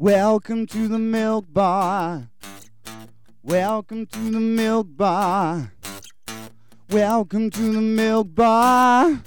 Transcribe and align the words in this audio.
Welcome 0.00 0.68
to 0.68 0.86
the 0.86 1.00
milk 1.00 1.46
bar. 1.52 2.30
Welcome 3.42 4.06
to 4.06 4.30
the 4.30 4.38
milk 4.38 4.86
bar. 4.90 5.72
Welcome 6.88 7.50
to 7.50 7.72
the 7.72 7.80
milk 7.80 8.32
bar. 8.32 9.20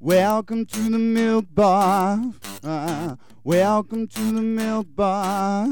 Welcome 0.00 0.64
to 0.64 0.80
the 0.80 0.98
milk 0.98 1.44
bar. 1.50 2.32
Uh, 2.64 3.16
welcome 3.44 4.06
to 4.08 4.32
the 4.32 4.40
milk 4.40 4.86
bar. 4.96 5.68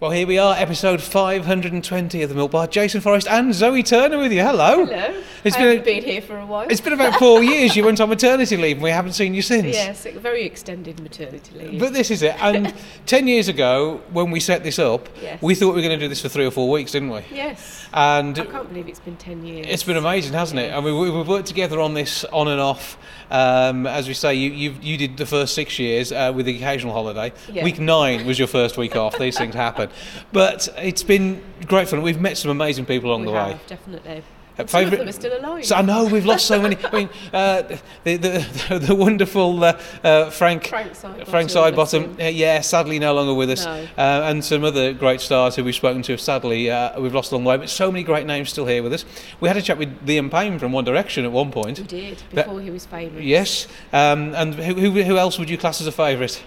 Well, 0.00 0.10
here 0.12 0.26
we 0.26 0.38
are, 0.38 0.56
episode 0.56 1.02
520 1.02 2.22
of 2.22 2.28
the 2.30 2.34
Milk 2.34 2.52
Bar. 2.52 2.68
Jason 2.68 3.02
Forrest 3.02 3.28
and 3.28 3.52
Zoe 3.52 3.82
Turner 3.82 4.18
with 4.18 4.32
you. 4.32 4.40
Hello. 4.40 4.86
Hello. 4.86 5.22
It's 5.44 5.56
been 5.56 5.78
a- 5.78 5.82
been 5.82 6.04
here 6.04 6.20
for 6.22 6.38
a 6.38 6.46
while. 6.46 6.68
It's 6.70 6.80
been 6.80 6.92
about 6.92 7.18
four 7.18 7.42
years. 7.42 7.74
You 7.74 7.84
went 7.84 8.00
on 8.00 8.08
maternity 8.08 8.56
leave 8.56 8.76
and 8.76 8.84
we 8.84 8.90
haven't 8.90 9.12
seen 9.14 9.34
you 9.34 9.42
since. 9.42 9.66
yes, 9.74 10.06
very 10.20 10.44
extended 10.44 11.00
maternity 11.00 11.52
leave. 11.58 11.80
But 11.80 11.92
this 11.92 12.10
is 12.10 12.22
it. 12.22 12.36
And 12.40 12.72
10 13.06 13.26
years 13.26 13.48
ago, 13.48 14.00
when 14.12 14.30
we 14.30 14.38
set 14.40 14.62
this 14.62 14.78
up, 14.78 15.08
Yes. 15.20 15.42
we 15.42 15.54
thought 15.54 15.70
we 15.74 15.82
were 15.82 15.86
going 15.88 15.98
to 15.98 16.04
do 16.04 16.08
this 16.08 16.20
for 16.20 16.28
three 16.28 16.46
or 16.46 16.50
four 16.52 16.70
weeks, 16.70 16.92
didn't 16.92 17.10
we? 17.10 17.22
yes, 17.32 17.86
And 17.92 18.38
I 18.38 18.44
can't 18.44 18.68
believe 18.68 18.88
it's 18.88 19.00
been 19.00 19.16
ten 19.16 19.44
years. 19.44 19.66
It's 19.68 19.82
been 19.82 19.96
amazing, 19.96 20.32
hasn't 20.32 20.60
it? 20.60 20.72
I 20.72 20.80
mean, 20.80 20.98
we- 20.98 21.10
we've 21.10 21.26
worked 21.28 21.46
together 21.48 21.80
on 21.80 21.94
this 21.94 22.24
on 22.32 22.48
and 22.48 22.60
off. 22.60 22.96
Um, 23.30 23.86
as 23.86 24.06
we 24.08 24.14
say, 24.14 24.34
you 24.34 24.74
you 24.82 24.96
did 24.98 25.16
the 25.16 25.26
first 25.26 25.54
six 25.54 25.78
years 25.78 26.12
uh, 26.12 26.32
with 26.34 26.46
the 26.46 26.54
occasional 26.56 26.92
holiday. 26.92 27.32
Yeah. 27.50 27.64
Week 27.64 27.78
nine 27.80 28.26
was 28.26 28.38
your 28.38 28.48
first 28.48 28.76
week 28.76 28.94
off. 28.94 29.18
These 29.18 29.38
things 29.38 29.54
happen, 29.54 29.88
but 30.32 30.68
it's 30.78 31.02
been 31.02 31.42
great 31.66 31.88
fun. 31.88 32.02
We've 32.02 32.20
met 32.20 32.36
some 32.36 32.50
amazing 32.50 32.84
people 32.86 33.08
along 33.10 33.22
we 33.22 33.26
the 33.28 33.32
way. 33.32 33.38
have, 33.52 33.66
definitely. 33.66 34.22
Some 34.66 34.84
of 34.84 34.90
them 34.90 35.08
are 35.08 35.12
still 35.12 35.38
alive. 35.38 35.64
So 35.64 35.76
I 35.76 35.82
know 35.82 36.04
we've 36.06 36.26
lost 36.26 36.46
so 36.46 36.60
many. 36.60 36.76
I 36.84 36.90
mean, 36.92 37.08
uh, 37.32 37.62
the, 38.04 38.16
the 38.16 38.78
the 38.86 38.94
wonderful 38.94 39.64
uh, 39.64 39.78
uh, 40.04 40.30
Frank 40.30 40.66
Frank 40.66 40.92
Sidebottom, 40.92 41.26
Frank 41.26 41.50
Sidebottom, 41.50 42.36
yeah, 42.36 42.60
sadly 42.60 42.98
no 42.98 43.14
longer 43.14 43.34
with 43.34 43.50
us, 43.50 43.64
No. 43.64 43.72
uh, 43.96 44.28
and 44.28 44.44
some 44.44 44.64
other 44.64 44.92
great 44.92 45.20
stars 45.20 45.56
who 45.56 45.64
we've 45.64 45.74
spoken 45.74 46.02
to. 46.02 46.18
Sadly, 46.18 46.70
uh, 46.70 47.00
we've 47.00 47.14
lost 47.14 47.32
along 47.32 47.44
the 47.44 47.50
way, 47.50 47.56
but 47.56 47.70
so 47.70 47.90
many 47.90 48.04
great 48.04 48.26
names 48.26 48.50
still 48.50 48.66
here 48.66 48.82
with 48.82 48.92
us. 48.92 49.04
We 49.40 49.48
had 49.48 49.56
a 49.56 49.62
chat 49.62 49.78
with 49.78 50.06
Liam 50.06 50.30
Payne 50.30 50.58
from 50.58 50.72
One 50.72 50.84
Direction 50.84 51.24
at 51.24 51.32
one 51.32 51.50
point. 51.50 51.78
We 51.78 51.84
did 51.86 52.22
before 52.30 52.60
he 52.60 52.70
was 52.70 52.84
famous. 52.86 53.22
Yes, 53.22 53.68
um, 53.92 54.34
and 54.34 54.54
who, 54.54 54.74
who, 54.74 55.02
who 55.02 55.16
else 55.16 55.38
would 55.38 55.48
you 55.48 55.56
class 55.58 55.80
as 55.80 55.86
a 55.86 55.92
favourite? 55.92 56.42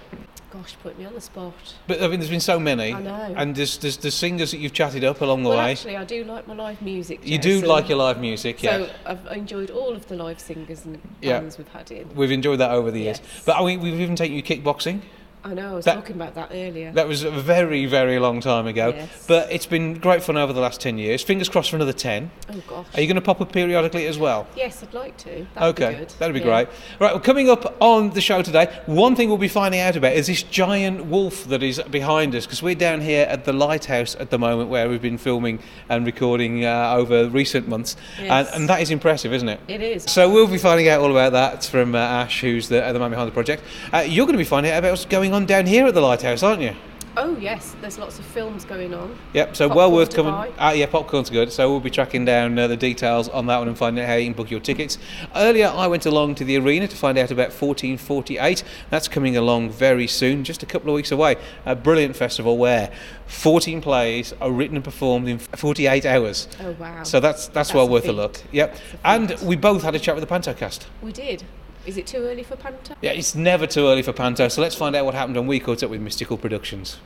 Gosh, 0.61 0.75
put 0.81 0.97
me 0.97 1.05
on 1.05 1.13
the 1.13 1.21
spot. 1.21 1.53
But 1.87 2.01
I 2.01 2.07
mean, 2.07 2.19
there's 2.19 2.29
been 2.29 2.39
so 2.39 2.59
many, 2.59 2.93
I 2.93 3.01
know. 3.01 3.33
and 3.35 3.55
there's, 3.55 3.77
there's 3.77 3.97
there's 3.97 4.13
singers 4.13 4.51
that 4.51 4.57
you've 4.57 4.73
chatted 4.73 5.03
up 5.03 5.21
along 5.21 5.43
the 5.43 5.49
well, 5.49 5.57
way. 5.57 5.71
actually, 5.71 5.97
I 5.97 6.05
do 6.05 6.23
like 6.23 6.47
my 6.47 6.53
live 6.53 6.81
music. 6.81 7.19
you 7.23 7.37
do 7.37 7.61
like 7.61 7.89
your 7.89 7.97
live 7.97 8.19
music, 8.19 8.63
yeah. 8.63 8.77
So 8.77 8.89
I've 9.05 9.25
enjoyed 9.27 9.69
all 9.69 9.93
of 9.93 10.07
the 10.07 10.15
live 10.15 10.39
singers 10.39 10.85
and 10.85 11.01
Yeah. 11.21 11.39
bands 11.39 11.57
we've 11.57 11.67
had 11.67 11.91
in. 11.91 12.13
We've 12.15 12.31
enjoyed 12.31 12.59
that 12.59 12.71
over 12.71 12.89
the 12.91 13.01
years. 13.01 13.19
Yes. 13.21 13.43
But 13.45 13.57
I 13.57 13.65
mean, 13.65 13.81
we've 13.81 13.99
even 13.99 14.15
taken 14.15 14.35
you 14.35 14.43
kickboxing. 14.43 15.01
I 15.45 15.53
know. 15.53 15.73
I 15.73 15.75
was 15.75 15.85
That- 15.85 15.93
talking 15.95 16.15
about 16.15 16.33
that 16.33 16.49
earlier. 16.51 16.91
That 16.91 17.07
was 17.07 17.23
a 17.23 17.29
very, 17.29 17.85
very 17.85 18.17
long 18.17 18.41
time 18.41 18.65
ago. 18.65 18.93
Yes. 18.95 19.09
But 19.27 19.47
it's 19.51 19.67
been 19.67 19.93
great 19.99 20.23
fun 20.23 20.37
over 20.37 20.51
the 20.51 20.59
last 20.59 20.81
10 20.81 20.97
years. 20.97 21.21
Fingers 21.21 21.49
crossed 21.49 21.69
for 21.69 21.75
another 21.75 21.93
10. 21.93 22.31
oh 22.51 22.55
gosh. 22.67 22.87
Are 22.95 23.01
you 23.01 23.05
going 23.05 23.15
to 23.15 23.21
pop 23.21 23.41
up 23.41 23.51
periodically 23.51 24.07
as 24.07 24.17
well? 24.17 24.47
Yes, 24.55 24.81
I'd 24.81 24.93
like 24.95 25.15
to. 25.17 25.45
That'd 25.53 25.79
okay, 25.79 25.91
be 25.91 25.95
good. 25.99 26.09
that'd 26.17 26.33
be 26.33 26.39
Yeah. 26.39 26.45
great. 26.45 26.67
Right, 26.99 27.11
well, 27.13 27.19
coming 27.19 27.47
up 27.51 27.75
on 27.79 28.09
the 28.11 28.21
show 28.21 28.41
today, 28.41 28.69
one 28.87 29.15
thing 29.15 29.29
we'll 29.29 29.37
be 29.37 29.47
finding 29.47 29.81
out 29.81 29.95
about 29.95 30.13
is 30.13 30.25
this 30.25 30.41
giant 30.41 31.05
wolf 31.05 31.47
that 31.49 31.61
is 31.61 31.79
behind 31.91 32.33
us 32.33 32.47
because 32.47 32.63
we're 32.63 32.73
down 32.73 33.01
here 33.01 33.27
at 33.29 33.45
the 33.45 33.53
lighthouse 33.53 34.15
at 34.19 34.31
the 34.31 34.39
moment 34.39 34.71
where 34.71 34.89
we've 34.89 35.01
been 35.01 35.19
filming 35.19 35.59
and 35.89 36.07
recording 36.07 36.65
uh, 36.65 36.95
over 36.97 37.27
recent 37.29 37.67
months, 37.67 37.95
Yes. 38.19 38.47
and, 38.47 38.61
and 38.61 38.69
that 38.69 38.81
is 38.81 38.89
impressive, 38.89 39.31
isn't 39.31 39.49
it? 39.49 39.59
It 39.67 39.81
is. 39.81 40.03
So 40.05 40.27
we'll 40.27 40.47
be 40.47 40.57
finding 40.57 40.87
out 40.87 41.01
all 41.01 41.11
about 41.11 41.33
that 41.33 41.65
from 41.65 41.93
uh, 41.93 41.99
Ash, 41.99 42.41
who's 42.41 42.67
the, 42.67 42.83
uh, 42.83 42.91
the 42.93 42.99
man 42.99 43.11
behind 43.11 43.27
the 43.27 43.33
project. 43.33 43.61
Uh, 43.93 43.99
you're 43.99 44.25
going 44.25 44.33
to 44.33 44.39
be 44.39 44.43
finding 44.43 44.71
out 44.71 44.79
about 44.79 44.89
what's 44.91 45.05
going 45.05 45.33
on 45.33 45.34
down 45.43 45.65
here 45.65 45.85
at 45.87 45.93
the 45.93 45.99
lighthouse, 46.01 46.41
aren't 46.43 46.61
you? 46.61 46.73
Oh 47.17 47.37
yes, 47.37 47.75
there's 47.79 47.97
lots 47.97 48.19
of 48.19 48.25
films 48.25 48.65
going 48.65 48.93
on. 48.93 49.17
Yep, 49.33 49.55
so 49.55 49.69
Popcorn 49.69 49.77
well 49.77 49.91
worth 49.93 50.13
coming. 50.13 50.33
Ah, 50.57 50.71
yeah, 50.71 50.85
popcorn's 50.85 51.29
good. 51.29 51.49
So 51.49 51.69
we'll 51.71 51.79
be 51.79 51.89
tracking 51.89 52.25
down 52.25 52.59
uh, 52.59 52.67
the 52.67 52.75
details 52.75 53.29
on 53.29 53.45
that 53.47 53.57
one 53.57 53.69
and 53.69 53.77
finding 53.77 54.03
out 54.03 54.09
how 54.09 54.15
you 54.15 54.25
can 54.25 54.33
book 54.33 54.51
your 54.51 54.59
tickets. 54.59 54.97
Earlier, 55.33 55.67
I 55.67 55.87
went 55.87 56.05
along 56.05 56.35
to 56.35 56.43
the 56.43 56.57
arena 56.57 56.89
to 56.89 56.95
find 56.95 57.17
out 57.17 57.31
about 57.31 57.53
1448. 57.53 58.63
That's 58.89 59.07
coming 59.07 59.37
along 59.37 59.69
very 59.69 60.07
soon, 60.07 60.43
just 60.43 60.61
a 60.61 60.65
couple 60.65 60.89
of 60.89 60.95
weeks 60.95 61.09
away. 61.11 61.37
A 61.65 61.73
brilliant 61.73 62.17
festival 62.17 62.57
where 62.57 62.91
14 63.27 63.79
plays 63.81 64.33
are 64.41 64.51
written 64.51 64.75
and 64.75 64.83
performed 64.83 65.29
in 65.29 65.39
48 65.39 66.05
hours. 66.05 66.49
Oh 66.59 66.71
wow. 66.73 67.03
So 67.03 67.21
that's 67.21 67.47
that's, 67.47 67.69
That's 67.69 67.73
well 67.73 67.87
a 67.87 67.91
worth 67.91 68.09
a 68.09 68.11
look. 68.11 68.41
Yep. 68.51 68.75
A 68.75 69.07
And 69.07 69.37
we 69.41 69.55
both 69.55 69.83
had 69.83 69.95
a 69.95 69.99
chat 69.99 70.15
with 70.15 70.27
the 70.27 70.33
Pantocast. 70.33 70.85
we 71.01 71.13
did. 71.13 71.43
Is 71.85 71.97
it 71.97 72.07
too 72.07 72.25
early 72.25 72.41
for 72.41 72.55
Panto? 72.55 72.95
Yeah, 73.01 73.11
it's 73.11 73.35
never 73.35 73.67
too 73.67 73.87
early 73.87 74.01
for 74.01 74.11
Panto, 74.11 74.47
so 74.47 74.59
let's 74.59 74.73
find 74.73 74.95
out 74.95 75.05
what 75.05 75.13
happened 75.13 75.37
when 75.37 75.45
we 75.45 75.59
caught 75.59 75.83
up 75.83 75.91
with 75.91 76.01
Mystical 76.01 76.35
Productions. 76.35 76.97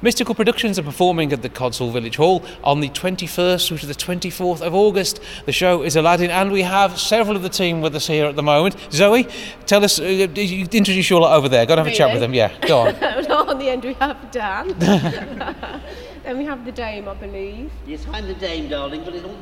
Mystical 0.00 0.36
Productions 0.36 0.78
are 0.78 0.84
performing 0.84 1.32
at 1.32 1.42
the 1.42 1.48
Codsall 1.48 1.92
Village 1.92 2.14
Hall 2.14 2.44
on 2.62 2.78
the 2.78 2.88
21st 2.90 3.66
through 3.66 3.78
to 3.78 3.86
the 3.86 3.94
24th 3.94 4.60
of 4.60 4.72
August. 4.72 5.18
The 5.44 5.50
show 5.50 5.82
is 5.82 5.96
Aladdin, 5.96 6.30
and 6.30 6.52
we 6.52 6.62
have 6.62 7.00
several 7.00 7.34
of 7.34 7.42
the 7.42 7.48
team 7.48 7.80
with 7.80 7.96
us 7.96 8.06
here 8.06 8.26
at 8.26 8.36
the 8.36 8.42
moment. 8.44 8.76
Zoe, 8.92 9.26
tell 9.66 9.82
us, 9.82 9.98
uh, 9.98 10.04
you 10.04 10.68
introduce 10.70 11.10
you 11.10 11.16
all 11.16 11.24
over 11.24 11.48
there. 11.48 11.66
Go 11.66 11.72
and 11.72 11.78
have 11.80 11.92
a 11.92 11.96
chat 11.96 12.12
with 12.12 12.20
them. 12.20 12.32
Yeah, 12.32 12.56
go 12.68 12.82
on. 12.82 12.94
on 13.48 13.58
the 13.58 13.68
end 13.68 13.82
we 13.82 13.94
have 13.94 14.30
Dan. 14.30 14.76
then 16.28 16.36
we 16.36 16.44
have 16.44 16.66
the 16.66 16.72
Dame, 16.72 17.08
I 17.08 17.14
believe. 17.14 17.72
Yes, 17.86 18.06
I'm 18.12 18.26
the 18.26 18.34
dame, 18.34 18.68
darling, 18.68 19.02
but 19.02 19.14
it's 19.14 19.24
all 19.24 19.34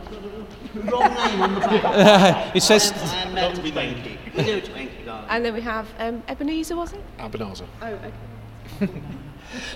the 0.72 0.80
wrong 0.82 1.14
name 1.14 1.42
on 1.42 1.54
the 1.54 1.60
back. 1.60 2.54
it 2.56 2.62
says. 2.62 2.92
I'm 3.12 3.34
Madam 3.34 3.64
Twanky. 3.64 4.16
Hello, 4.34 4.60
Twanky, 4.60 5.04
darling. 5.04 5.26
And 5.28 5.44
then 5.44 5.52
we 5.54 5.62
have 5.62 5.92
um, 5.98 6.22
Ebenezer, 6.28 6.76
was 6.76 6.92
it? 6.92 7.02
Ebenezer. 7.18 7.66
Oh, 7.82 7.98
okay. 8.80 8.92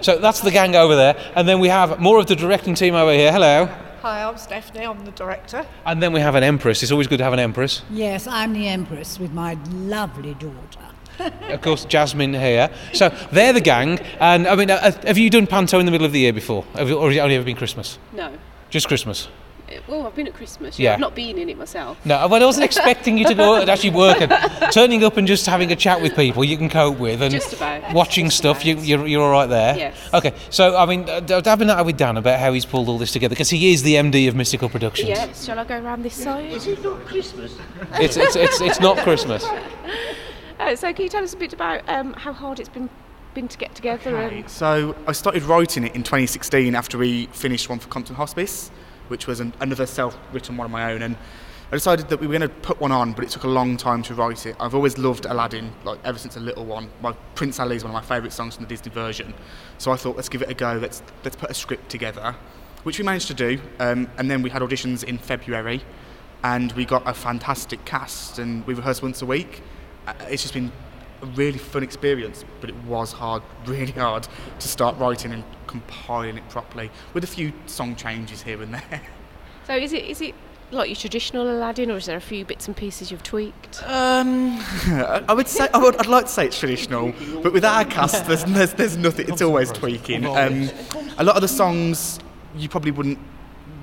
So 0.02 0.18
that's 0.18 0.40
the 0.40 0.50
gang 0.50 0.74
over 0.74 0.96
there, 0.96 1.16
and 1.36 1.48
then 1.48 1.60
we 1.60 1.68
have 1.68 2.00
more 2.00 2.18
of 2.18 2.26
the 2.26 2.34
directing 2.34 2.74
team 2.74 2.94
over 2.94 3.12
here. 3.12 3.32
Hello. 3.32 3.66
Hi, 4.02 4.24
I'm 4.24 4.36
Stephanie. 4.36 4.84
I'm 4.84 5.04
the 5.04 5.12
director. 5.12 5.64
And 5.86 6.02
then 6.02 6.12
we 6.12 6.20
have 6.20 6.34
an 6.34 6.42
empress. 6.42 6.82
It's 6.82 6.90
always 6.90 7.06
good 7.06 7.18
to 7.18 7.24
have 7.24 7.32
an 7.32 7.38
empress. 7.38 7.82
Yes, 7.88 8.26
I'm 8.26 8.52
the 8.52 8.66
Empress 8.66 9.18
with 9.18 9.32
my 9.32 9.56
lovely 9.70 10.34
daughter. 10.34 10.89
Of 11.50 11.62
course, 11.62 11.84
Jasmine 11.84 12.32
here. 12.34 12.70
So 12.92 13.08
they're 13.32 13.52
the 13.52 13.60
gang. 13.60 13.98
And 14.20 14.46
I 14.46 14.54
mean, 14.54 14.70
uh, 14.70 14.92
have 15.06 15.18
you 15.18 15.30
done 15.30 15.46
panto 15.46 15.78
in 15.78 15.86
the 15.86 15.92
middle 15.92 16.06
of 16.06 16.12
the 16.12 16.20
year 16.20 16.32
before? 16.32 16.64
Have 16.74 16.88
you, 16.88 16.96
or 16.98 17.08
has 17.08 17.16
it 17.16 17.20
only 17.20 17.34
ever 17.36 17.44
been 17.44 17.56
Christmas? 17.56 17.98
No. 18.12 18.32
Just 18.70 18.86
Christmas? 18.88 19.26
Uh, 19.68 19.74
Well, 19.88 20.06
I've 20.06 20.14
been 20.14 20.26
at 20.28 20.34
Christmas. 20.34 20.78
Yeah. 20.78 20.90
Yeah. 20.90 20.94
I've 20.94 21.00
not 21.00 21.14
been 21.16 21.38
in 21.38 21.48
it 21.48 21.58
myself. 21.58 21.98
No, 22.04 22.26
well, 22.28 22.42
I 22.42 22.46
wasn't 22.46 22.64
expecting 22.64 23.18
you 23.18 23.26
to 23.26 23.34
go 23.34 23.60
and 23.60 23.68
actually 23.68 23.90
work 23.90 24.20
and 24.20 24.30
turning 24.72 25.02
up 25.04 25.16
and 25.16 25.26
just 25.26 25.46
having 25.46 25.70
a 25.72 25.76
chat 25.76 26.00
with 26.00 26.14
people 26.14 26.44
you 26.44 26.56
can 26.56 26.68
cope 26.68 26.98
with 26.98 27.20
and 27.22 27.32
Just 27.32 27.52
about. 27.54 27.92
watching 27.92 28.26
Just 28.26 28.38
stuff. 28.38 28.64
You, 28.64 28.74
about. 28.74 28.86
you're, 28.86 29.06
you're 29.06 29.22
all 29.22 29.32
right 29.32 29.48
there. 29.48 29.76
Yes. 29.76 29.96
Okay, 30.14 30.32
so 30.50 30.76
I 30.76 30.86
mean, 30.86 31.08
uh, 31.08 31.42
I've 31.44 31.58
been 31.58 31.70
at 31.70 31.84
with 31.84 31.96
Dan 31.96 32.16
about 32.16 32.38
how 32.38 32.52
he's 32.52 32.64
pulled 32.66 32.88
all 32.88 32.98
this 32.98 33.12
together 33.12 33.32
because 33.34 33.50
he 33.50 33.72
is 33.72 33.82
the 33.82 33.94
MD 33.94 34.28
of 34.28 34.34
Mystical 34.36 34.68
Productions. 34.68 35.08
Yes. 35.08 35.44
Shall 35.44 35.58
I 35.58 35.64
go 35.64 35.78
around 35.78 36.02
this 36.04 36.14
side? 36.14 36.52
Is 36.52 36.66
it 36.66 36.82
not 36.82 37.04
Christmas? 37.06 37.56
It's, 37.94 38.16
it's, 38.16 38.36
it's, 38.36 38.60
it's 38.60 38.80
not 38.80 38.98
Christmas. 38.98 39.44
Uh, 40.60 40.76
so 40.76 40.92
can 40.92 41.04
you 41.04 41.08
tell 41.08 41.24
us 41.24 41.32
a 41.32 41.38
bit 41.38 41.54
about 41.54 41.82
um, 41.88 42.12
how 42.12 42.34
hard 42.34 42.60
it's 42.60 42.68
been 42.68 42.90
been 43.32 43.48
to 43.48 43.56
get 43.56 43.74
together? 43.74 44.14
And 44.14 44.48
So 44.50 44.94
I 45.06 45.12
started 45.12 45.42
writing 45.44 45.84
it 45.84 45.94
in 45.94 46.02
2016 46.02 46.74
after 46.74 46.98
we 46.98 47.26
finished 47.26 47.70
one 47.70 47.78
for 47.78 47.88
Compton 47.88 48.14
Hospice, 48.14 48.70
which 49.08 49.26
was 49.26 49.40
an, 49.40 49.54
another 49.60 49.86
self-written 49.86 50.58
one 50.58 50.66
of 50.66 50.70
my 50.70 50.92
own, 50.92 51.00
and 51.00 51.16
I 51.72 51.76
decided 51.76 52.08
that 52.08 52.20
we 52.20 52.26
were 52.26 52.36
going 52.36 52.48
to 52.48 52.54
put 52.56 52.78
one 52.78 52.92
on, 52.92 53.12
but 53.14 53.24
it 53.24 53.30
took 53.30 53.44
a 53.44 53.48
long 53.48 53.78
time 53.78 54.02
to 54.02 54.14
write 54.14 54.44
it. 54.44 54.54
I've 54.60 54.74
always 54.74 54.98
loved 54.98 55.24
Aladdin, 55.24 55.72
like 55.84 55.98
ever 56.04 56.18
since 56.18 56.36
a 56.36 56.40
little 56.40 56.66
one. 56.66 56.90
My 57.00 57.12
Prince 57.36 57.58
Ali 57.58 57.76
is 57.76 57.84
one 57.84 57.94
of 57.94 57.94
my 57.94 58.06
favourite 58.06 58.34
songs 58.34 58.56
from 58.56 58.64
the 58.64 58.68
Disney 58.68 58.92
version, 58.92 59.32
so 59.78 59.92
I 59.92 59.96
thought 59.96 60.16
let's 60.16 60.28
give 60.28 60.42
it 60.42 60.50
a 60.50 60.54
go. 60.54 60.74
Let's 60.74 61.02
let's 61.24 61.36
put 61.36 61.50
a 61.50 61.54
script 61.54 61.88
together, 61.88 62.36
which 62.82 62.98
we 62.98 63.04
managed 63.04 63.28
to 63.28 63.34
do, 63.34 63.58
um, 63.78 64.10
and 64.18 64.30
then 64.30 64.42
we 64.42 64.50
had 64.50 64.60
auditions 64.60 65.04
in 65.04 65.16
February, 65.16 65.80
and 66.44 66.70
we 66.72 66.84
got 66.84 67.08
a 67.08 67.14
fantastic 67.14 67.82
cast, 67.86 68.38
and 68.38 68.66
we 68.66 68.74
rehearsed 68.74 69.02
once 69.02 69.22
a 69.22 69.26
week. 69.26 69.62
Uh, 70.06 70.14
It's 70.28 70.42
just 70.42 70.54
been 70.54 70.72
a 71.22 71.26
really 71.26 71.58
fun 71.58 71.82
experience, 71.82 72.44
but 72.60 72.70
it 72.70 72.76
was 72.84 73.12
hard, 73.12 73.42
really 73.66 73.92
hard, 73.92 74.26
to 74.58 74.68
start 74.68 74.96
writing 74.98 75.32
and 75.32 75.44
compiling 75.66 76.36
it 76.36 76.48
properly, 76.48 76.90
with 77.14 77.24
a 77.24 77.26
few 77.28 77.52
song 77.66 77.94
changes 77.96 78.42
here 78.42 78.60
and 78.62 78.74
there. 78.74 79.02
so 79.66 79.74
is 79.76 79.92
it 79.92 80.04
is 80.04 80.20
it 80.20 80.34
like 80.72 80.88
your 80.88 80.96
traditional 80.96 81.50
Aladdin, 81.50 81.90
or 81.90 81.96
is 81.96 82.06
there 82.06 82.16
a 82.16 82.20
few 82.20 82.44
bits 82.44 82.68
and 82.68 82.76
pieces 82.76 83.10
you've 83.10 83.22
tweaked? 83.24 83.82
Um, 83.86 84.58
I 84.86 85.24
I 85.28 85.32
would 85.32 85.48
say 85.48 85.68
I 85.74 85.78
would, 85.78 85.96
I'd 85.96 86.06
like 86.06 86.26
to 86.26 86.30
say 86.30 86.46
it's 86.46 86.58
traditional, 86.58 87.12
but 87.42 87.52
with 87.52 87.64
our 87.64 87.84
cast, 87.84 88.26
there's, 88.26 88.44
there's, 88.44 88.72
there's 88.74 88.96
nothing. 88.96 89.28
It's 89.28 89.42
always 89.42 89.72
tweaking. 89.72 90.24
Um, 90.26 90.70
a 91.18 91.24
lot 91.24 91.34
of 91.36 91.42
the 91.42 91.48
songs 91.48 92.20
you 92.56 92.68
probably 92.68 92.92
wouldn't 92.92 93.18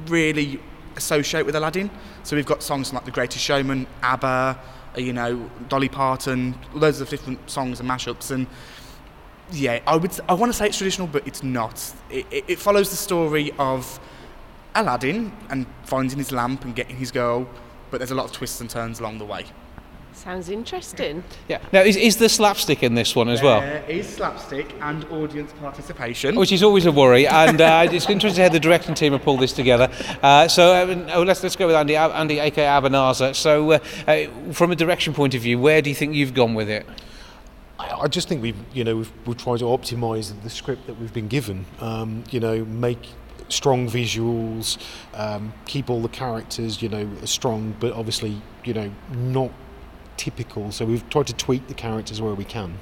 really 0.08 0.60
associate 0.96 1.46
with 1.46 1.56
Aladdin. 1.56 1.90
So 2.24 2.36
we've 2.36 2.46
got 2.46 2.64
songs 2.64 2.92
like 2.94 3.06
The 3.06 3.12
Greatest 3.12 3.44
Showman, 3.44 3.86
ABBA, 4.02 4.58
Uh, 4.98 5.02
you 5.02 5.14
know, 5.14 5.50
Dolly 5.70 5.90
Parton, 5.90 6.56
loads 6.74 7.00
of 7.02 7.10
different 7.10 7.50
songs 7.50 7.80
and 7.80 7.88
mashups, 7.88 8.32
and 8.32 8.48
yeah, 9.52 9.80
I 9.86 9.96
would. 9.96 10.12
I 10.28 10.34
want 10.34 10.52
to 10.52 10.58
say 10.58 10.68
it's 10.68 10.78
traditional, 10.78 11.08
but 11.08 11.28
it's 11.28 11.44
not. 11.44 11.94
It, 12.10 12.26
it, 12.32 12.44
it 12.48 12.60
follows 12.60 12.90
the 12.90 12.96
story 12.96 13.52
of 13.60 14.00
Aladdin 14.76 15.32
and 15.50 15.66
finding 15.84 16.18
his 16.18 16.32
lamp 16.32 16.66
and 16.66 16.76
getting 16.76 16.96
his 16.96 17.12
girl, 17.12 17.48
but 17.92 18.00
there's 18.00 18.12
a 18.12 18.16
lot 18.16 18.26
of 18.26 18.32
twists 18.32 18.60
and 18.60 18.70
turns 18.70 19.00
along 19.00 19.20
the 19.20 19.26
way. 19.26 19.46
Sounds 20.18 20.50
interesting. 20.50 21.24
Yeah. 21.48 21.60
Now, 21.72 21.82
is, 21.82 21.96
is 21.96 22.18
there 22.18 22.28
slapstick 22.28 22.82
in 22.82 22.96
this 22.96 23.16
one 23.16 23.30
as 23.30 23.44
well? 23.44 23.62
There 23.62 23.86
is 23.88 24.10
slapstick 24.10 24.74
and 24.82 25.06
audience 25.06 25.54
participation. 25.60 26.36
Which 26.36 26.52
is 26.52 26.64
always 26.64 26.88
a 26.88 26.92
worry, 26.92 27.28
and 27.28 27.62
uh, 27.62 27.88
it's 27.90 28.10
interesting 28.10 28.44
how 28.44 28.50
the 28.50 28.60
directing 28.60 28.96
team 28.96 29.14
have 29.14 29.22
pulled 29.22 29.42
this 29.42 29.54
together. 29.54 29.92
Uh, 30.24 30.48
so 30.48 30.74
uh, 30.74 31.12
oh, 31.14 31.22
let's 31.22 31.44
let's 31.44 31.56
go 31.56 31.68
with 31.68 31.76
Andy, 31.76 31.96
Andy, 31.96 32.40
aka 32.40 32.66
Abanazar. 32.66 33.36
So, 33.36 33.74
uh, 33.74 33.80
uh, 34.08 34.54
from 34.54 34.72
a 34.72 34.76
direction 34.76 35.14
point 35.14 35.36
of 35.36 35.42
view, 35.44 35.60
where 35.60 35.84
do 35.84 35.90
you 35.92 35.96
think 35.96 36.16
you've 36.16 36.34
gone 36.34 36.56
with 36.56 36.70
it? 36.70 36.88
I 37.80 38.02
I 38.02 38.08
just 38.08 38.28
think 38.28 38.42
we've, 38.42 38.58
you 38.74 38.84
know, 38.84 38.98
we've, 38.98 39.12
we've 39.28 39.38
tried 39.38 39.60
to 39.60 39.66
optimise 39.66 40.34
the 40.42 40.50
script 40.50 40.88
that 40.88 41.00
we've 41.00 41.14
been 41.14 41.28
given. 41.28 41.68
Um, 41.80 42.24
you 42.32 42.40
know, 42.40 42.66
make 42.66 43.08
strong 43.50 43.88
visuals, 43.88 44.80
um, 45.14 45.54
keep 45.68 45.92
all 45.92 46.02
the 46.02 46.10
characters, 46.10 46.82
you 46.82 46.90
know, 46.90 47.08
strong, 47.24 47.76
but 47.80 47.94
obviously, 47.94 48.42
you 48.66 48.74
know, 48.74 48.92
not 49.12 49.52
typical. 50.18 50.72
So 50.72 50.86
we've 50.86 51.08
tried 51.10 51.28
to 51.28 51.34
tweak 51.34 51.68
the 51.68 51.74
characters 51.74 52.22
where 52.22 52.34
we 52.34 52.44
can. 52.44 52.78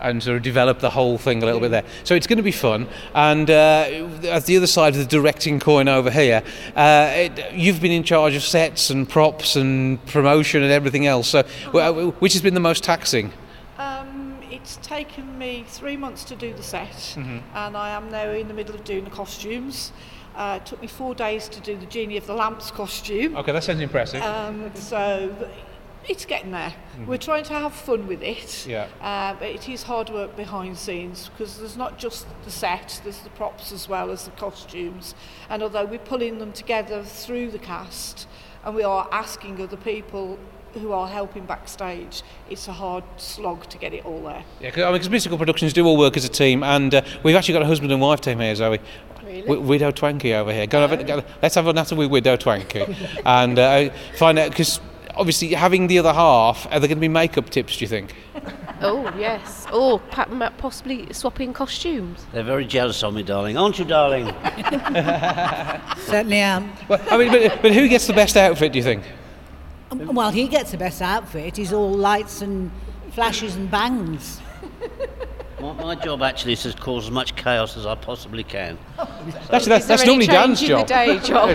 and 0.00 0.22
sort 0.22 0.36
of 0.36 0.42
develop 0.42 0.78
the 0.80 0.90
whole 0.90 1.18
thing 1.18 1.42
a 1.42 1.46
little 1.46 1.60
bit 1.60 1.70
there. 1.70 1.84
So 2.04 2.14
it's 2.14 2.26
going 2.26 2.36
to 2.38 2.42
be 2.42 2.52
fun. 2.52 2.86
And 3.14 3.50
uh, 3.50 4.08
at 4.24 4.46
the 4.46 4.56
other 4.56 4.66
side 4.66 4.94
of 4.94 4.98
the 5.00 5.04
directing 5.06 5.60
coin 5.60 5.88
over 5.88 6.10
here, 6.10 6.42
uh, 6.76 7.10
it, 7.14 7.52
you've 7.52 7.80
been 7.80 7.92
in 7.92 8.02
charge 8.04 8.34
of 8.36 8.42
sets 8.42 8.90
and 8.90 9.08
props 9.08 9.56
and 9.56 10.04
promotion 10.06 10.62
and 10.62 10.72
everything 10.72 11.06
else. 11.06 11.28
So 11.28 11.42
wh- 11.72 12.20
which 12.22 12.32
has 12.32 12.42
been 12.42 12.54
the 12.54 12.60
most 12.60 12.84
taxing? 12.84 13.32
Um, 13.78 14.36
it's 14.50 14.76
taken 14.82 15.38
me 15.38 15.64
three 15.66 15.96
months 15.96 16.24
to 16.24 16.36
do 16.36 16.52
the 16.54 16.62
set, 16.62 16.90
Mm-hmm. 16.90 17.38
and 17.56 17.76
I 17.76 17.90
am 17.90 18.10
now 18.10 18.30
in 18.30 18.46
the 18.48 18.54
middle 18.54 18.74
of 18.74 18.84
doing 18.84 19.04
the 19.04 19.10
costumes. 19.10 19.92
Uh, 20.36 20.58
it 20.62 20.66
took 20.66 20.80
me 20.80 20.86
four 20.86 21.14
days 21.14 21.48
to 21.48 21.60
do 21.60 21.76
the 21.76 21.86
Genie 21.86 22.16
of 22.16 22.26
the 22.26 22.34
Lamps 22.34 22.70
costume. 22.70 23.36
Okay, 23.36 23.52
that 23.52 23.64
sounds 23.64 23.80
impressive. 23.80 24.22
Um, 24.22 24.70
so 24.74 25.34
th- 25.38 25.50
it's 26.08 26.24
getting 26.24 26.50
there. 26.50 26.74
We're 27.06 27.18
trying 27.18 27.44
to 27.44 27.52
have 27.54 27.72
fun 27.74 28.06
with 28.06 28.22
it. 28.22 28.38
Mm-hmm. 28.38 28.70
Yeah. 28.70 28.86
Uh, 29.00 29.34
but 29.38 29.48
it 29.48 29.68
is 29.68 29.82
hard 29.84 30.10
work 30.10 30.36
behind 30.36 30.76
scenes 30.78 31.28
because 31.30 31.58
there's 31.58 31.76
not 31.76 31.98
just 31.98 32.26
the 32.44 32.50
set, 32.50 33.00
there's 33.04 33.20
the 33.20 33.30
props 33.30 33.70
as 33.72 33.88
well 33.88 34.10
as 34.10 34.24
the 34.24 34.30
costumes. 34.32 35.14
And 35.48 35.62
although 35.62 35.84
we're 35.84 35.98
pulling 35.98 36.38
them 36.38 36.52
together 36.52 37.02
through 37.02 37.50
the 37.50 37.58
cast 37.58 38.26
and 38.64 38.74
we 38.74 38.82
are 38.82 39.08
asking 39.12 39.60
other 39.62 39.76
people 39.76 40.38
who 40.74 40.92
are 40.92 41.08
helping 41.08 41.44
backstage, 41.46 42.22
it's 42.48 42.68
a 42.68 42.72
hard 42.72 43.02
slog 43.16 43.66
to 43.68 43.76
get 43.78 43.92
it 43.92 44.04
all 44.06 44.22
there. 44.22 44.44
Yeah, 44.60 44.70
'cause, 44.70 44.82
I 44.82 44.86
mean, 44.86 44.92
because 44.94 45.10
Mystical 45.10 45.36
Productions 45.38 45.72
do 45.72 45.84
all 45.84 45.96
work 45.96 46.16
as 46.16 46.24
a 46.24 46.28
team, 46.28 46.62
and 46.62 46.94
uh, 46.94 47.02
we've 47.24 47.34
actually 47.34 47.54
got 47.54 47.62
a 47.62 47.66
husband 47.66 47.90
and 47.90 48.00
wife 48.00 48.20
team 48.20 48.38
here, 48.38 48.54
Zoe. 48.54 48.78
Really? 49.24 49.40
Wi- 49.42 49.64
Widow 49.66 49.90
Twanky 49.90 50.32
over 50.32 50.52
here. 50.52 50.66
Go 50.68 50.82
and 50.82 50.90
have 50.90 51.00
a, 51.00 51.04
go, 51.04 51.24
let's 51.42 51.56
have 51.56 51.66
a 51.66 51.72
natter 51.72 51.96
with 51.96 52.10
Widow 52.10 52.36
Twanky, 52.36 52.94
and 53.26 53.58
uh, 53.58 53.90
find 54.16 54.38
out 54.38 54.50
because 54.50 54.80
obviously 55.20 55.48
having 55.52 55.86
the 55.86 55.98
other 55.98 56.14
half, 56.14 56.66
are 56.66 56.80
there 56.80 56.88
going 56.88 56.96
to 56.96 57.00
be 57.00 57.08
makeup 57.08 57.50
tips? 57.50 57.76
Do 57.76 57.84
you 57.84 57.88
think? 57.88 58.14
Oh 58.80 59.12
yes. 59.18 59.66
Or 59.72 60.00
pa- 60.00 60.26
ma- 60.30 60.48
possibly 60.50 61.12
swapping 61.12 61.52
costumes. 61.52 62.24
They're 62.32 62.42
very 62.42 62.64
jealous 62.64 63.02
of 63.04 63.12
me, 63.14 63.22
darling. 63.22 63.58
Aren't 63.58 63.78
you, 63.78 63.84
darling? 63.84 64.26
Certainly 66.06 66.38
am. 66.38 66.72
Well, 66.88 67.00
I 67.10 67.18
mean, 67.18 67.30
but, 67.30 67.60
but 67.60 67.72
who 67.74 67.86
gets 67.88 68.06
the 68.06 68.14
best 68.14 68.36
outfit? 68.36 68.72
Do 68.72 68.78
you 68.78 68.84
think? 68.84 69.04
Well, 69.92 70.30
he 70.30 70.48
gets 70.48 70.70
the 70.70 70.78
best 70.78 71.02
outfit. 71.02 71.56
He's 71.56 71.72
all 71.72 71.90
lights 71.92 72.40
and 72.40 72.70
flashes 73.12 73.56
and 73.56 73.70
bangs. 73.70 74.40
My, 75.60 75.72
my 75.72 75.94
job 75.94 76.22
actually 76.22 76.54
is 76.54 76.62
to 76.62 76.72
cause 76.74 77.04
as 77.06 77.10
much 77.10 77.36
chaos 77.36 77.76
as 77.76 77.86
I 77.86 77.94
possibly 77.94 78.44
can. 78.44 78.78
That's 79.50 79.66
that's, 79.66 79.86
that's 79.86 80.06
normally 80.06 80.26
change 80.26 80.60
Dan's 80.60 80.60
job. 80.60 80.86
the 80.88 80.94
day 80.94 81.18
job? 81.20 81.48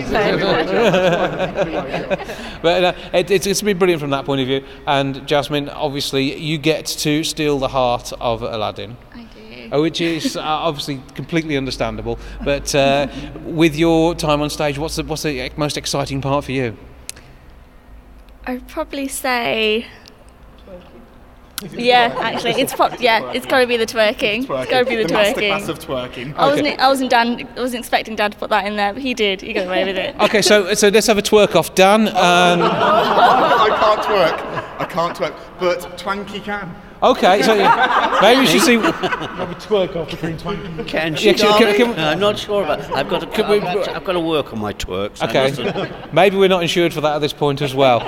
But 2.62 2.84
uh, 2.84 2.92
it, 3.12 3.30
it's, 3.30 3.46
it's 3.46 3.62
been 3.62 3.78
brilliant 3.78 4.00
from 4.00 4.10
that 4.10 4.24
point 4.24 4.40
of 4.40 4.46
view. 4.46 4.64
And 4.86 5.26
Jasmine, 5.26 5.68
obviously, 5.68 6.38
you 6.38 6.58
get 6.58 6.86
to 6.86 7.24
steal 7.24 7.58
the 7.58 7.68
heart 7.68 8.12
of 8.20 8.42
Aladdin. 8.42 8.96
I 9.14 9.24
do. 9.24 9.76
uh, 9.76 9.80
Which 9.80 10.00
is 10.00 10.36
uh, 10.36 10.42
obviously 10.42 11.02
completely 11.14 11.56
understandable, 11.56 12.18
but 12.44 12.74
uh, 12.74 13.08
with 13.42 13.76
your 13.76 14.14
time 14.14 14.40
on 14.42 14.50
stage, 14.50 14.78
what's 14.78 14.96
the, 14.96 15.04
what's 15.04 15.22
the 15.22 15.50
most 15.56 15.76
exciting 15.76 16.20
part 16.20 16.44
for 16.44 16.52
you? 16.52 16.76
I'd 18.46 18.68
probably 18.68 19.08
say. 19.08 19.86
Yeah, 21.72 22.14
actually, 22.20 22.52
it's 22.60 22.74
prob- 22.74 23.00
yeah, 23.00 23.32
it's 23.32 23.46
got 23.46 23.60
to 23.60 23.66
be 23.66 23.78
the 23.78 23.86
twerking. 23.86 24.40
It's 24.40 24.46
got 24.70 24.80
to 24.80 24.84
be 24.84 24.96
the, 24.96 25.04
twerking. 25.04 25.66
of 25.68 25.78
twerking. 25.78 26.34
I 26.36 26.48
wasn't, 26.48 26.78
I 26.78 26.88
wasn't 26.88 27.10
Dan, 27.10 27.48
I 27.56 27.60
wasn't 27.60 27.80
expecting 27.80 28.14
Dan 28.14 28.30
to 28.32 28.36
put 28.36 28.50
that 28.50 28.66
in 28.66 28.76
there, 28.76 28.92
but 28.92 29.00
he 29.00 29.14
did. 29.14 29.40
He 29.40 29.54
got 29.54 29.66
away 29.66 29.84
with 29.84 29.96
it. 29.96 30.14
Okay, 30.20 30.42
so 30.42 30.74
so 30.74 30.88
let's 30.88 31.06
have 31.06 31.16
a 31.16 31.22
twerk 31.22 31.54
off, 31.56 31.74
Dan. 31.74 32.08
And 32.08 32.62
I 32.62 33.68
can't 33.80 34.00
twerk. 34.02 34.80
I 34.80 34.84
can't 34.84 35.16
twerk, 35.16 35.34
but 35.58 35.80
Twanky 35.98 36.42
can. 36.44 36.74
okay, 37.02 37.40
so 37.42 37.54
maybe 38.20 38.40
we 38.40 38.46
should 38.46 38.60
see. 38.60 38.76
twerk 38.76 39.96
off 39.96 40.10
between 40.10 40.36
twanky. 40.36 40.86
Can 40.86 41.14
she, 41.16 41.28
Yeah, 41.28 41.32
can- 41.32 41.46
darling? 41.48 41.74
can- 41.76 41.94
can- 41.94 42.04
I'm 42.04 42.20
not 42.20 42.38
sure 42.38 42.64
about. 42.64 42.80
I've 42.94 43.08
got 43.08 43.20
to. 43.22 43.26
Can 43.28 43.48
we- 43.48 43.56
I've, 43.60 43.78
actually- 43.78 43.94
I've 43.94 44.04
got 44.04 44.12
to 44.12 44.20
work 44.20 44.52
on 44.52 44.58
my 44.58 44.74
twerks. 44.74 45.22
I 45.22 45.28
Okay, 45.30 45.90
maybe 46.12 46.36
we're 46.36 46.48
not 46.50 46.60
insured 46.62 46.92
for 46.92 47.00
that 47.00 47.14
at 47.16 47.20
this 47.20 47.32
point 47.32 47.62
as 47.62 47.74
well, 47.74 48.00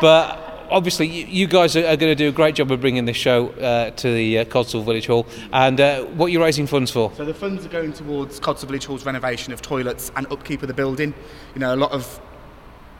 but. 0.00 0.42
Obviously, 0.70 1.06
you, 1.06 1.26
you 1.26 1.46
guys 1.46 1.76
are, 1.76 1.86
are 1.86 1.96
going 1.96 2.10
to 2.10 2.14
do 2.14 2.28
a 2.28 2.32
great 2.32 2.54
job 2.54 2.70
of 2.70 2.80
bringing 2.80 3.04
this 3.04 3.16
show 3.16 3.48
uh, 3.50 3.90
to 3.90 4.12
the 4.12 4.40
uh, 4.40 4.44
Codsall 4.44 4.84
Village 4.84 5.06
Hall. 5.06 5.26
And 5.52 5.80
uh, 5.80 6.04
what 6.04 6.32
you're 6.32 6.42
raising 6.42 6.66
funds 6.66 6.90
for? 6.90 7.12
So 7.16 7.24
the 7.24 7.34
funds 7.34 7.64
are 7.64 7.68
going 7.68 7.92
towards 7.92 8.40
Codsall 8.40 8.66
Village 8.66 8.86
Hall's 8.86 9.06
renovation 9.06 9.52
of 9.52 9.62
toilets 9.62 10.10
and 10.16 10.26
upkeep 10.32 10.62
of 10.62 10.68
the 10.68 10.74
building. 10.74 11.14
You 11.54 11.60
know, 11.60 11.74
a 11.74 11.76
lot 11.76 11.92
of 11.92 12.20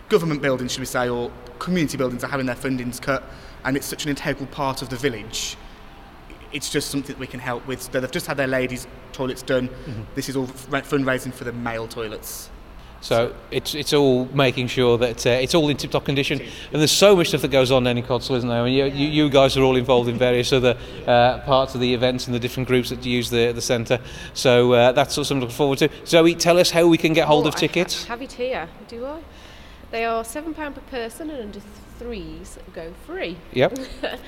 government 0.09 0.43
buildings, 0.43 0.73
should 0.73 0.81
we 0.81 0.87
say, 0.87 1.09
or 1.09 1.33
community 1.59 1.97
buildings 1.97 2.23
are 2.23 2.29
having 2.29 2.47
their 2.47 2.55
fundings 2.55 3.01
cut, 3.01 3.25
and 3.65 3.77
it's 3.77 3.87
such 3.87 4.05
an 4.05 4.11
integral 4.11 4.47
part 4.47 4.83
of 4.83 4.89
the 4.89 4.97
village. 4.97 5.57
It's 6.53 6.71
just 6.71 6.91
something 6.91 7.15
that 7.15 7.19
we 7.19 7.27
can 7.27 7.41
help 7.41 7.67
with. 7.67 7.83
So 7.83 8.01
they've 8.01 8.11
just 8.11 8.27
had 8.27 8.37
their 8.37 8.47
ladies' 8.47 8.87
toilets 9.13 9.43
done. 9.43 9.69
This 10.15 10.29
is 10.29 10.37
all 10.37 10.47
fundraising 10.47 11.33
for 11.33 11.45
the 11.45 11.53
male 11.53 11.89
toilets. 11.89 12.51
So 13.07 13.33
it's 13.53 13.75
it's 13.77 13.93
all 13.93 14.25
making 14.35 14.67
sure 14.67 14.99
that 14.99 15.25
uh, 15.25 15.31
it's 15.31 15.55
all 15.55 15.69
in 15.69 15.77
tip-top 15.77 16.05
condition. 16.05 16.41
And 16.41 16.81
there's 16.81 16.91
so 16.91 17.15
much 17.15 17.29
stuff 17.29 17.43
that 17.43 17.53
goes 17.53 17.71
on 17.71 17.85
down 17.85 17.97
in 17.99 18.05
Codsall, 18.05 18.37
isn't 18.39 18.49
there? 18.49 18.67
And 18.67 18.75
you, 18.75 18.87
you, 18.87 19.07
you 19.09 19.31
guys 19.31 19.57
are 19.57 19.63
all 19.63 19.77
involved 19.77 20.09
in 20.09 20.19
various 20.19 20.53
other 20.53 20.77
uh, 21.07 21.39
parts 21.47 21.77
of 21.77 21.81
the 21.81 21.95
events 21.95 22.27
and 22.27 22.35
the 22.35 22.41
different 22.41 22.67
groups 22.69 22.91
that 22.91 23.07
use 23.07 23.31
the 23.31 23.53
the 23.53 23.63
centre. 23.63 24.01
So 24.35 24.73
uh, 24.73 24.91
that's 24.91 25.15
something 25.15 25.37
to 25.39 25.45
looking 25.47 25.57
forward 25.57 25.79
to. 25.79 25.89
Zoe, 26.05 26.35
tell 26.35 26.59
us 26.59 26.71
how 26.71 26.89
we 26.89 26.99
can 26.99 27.13
get 27.13 27.29
hold 27.29 27.45
Oh, 27.45 27.49
of 27.49 27.55
I 27.55 27.59
tickets. 27.61 28.03
ha- 28.05 28.09
have 28.15 28.23
it 28.23 28.33
here, 28.33 28.69
do 28.89 29.07
I? 29.07 29.21
They 29.93 30.05
are 30.05 30.25
£7 30.25 30.57
per 30.57 30.81
person 30.91 31.31
and 31.31 31.41
under 31.41 31.61
threes 32.01 32.59
go 32.75 32.93
free. 33.07 33.37
Yep. 33.53 33.79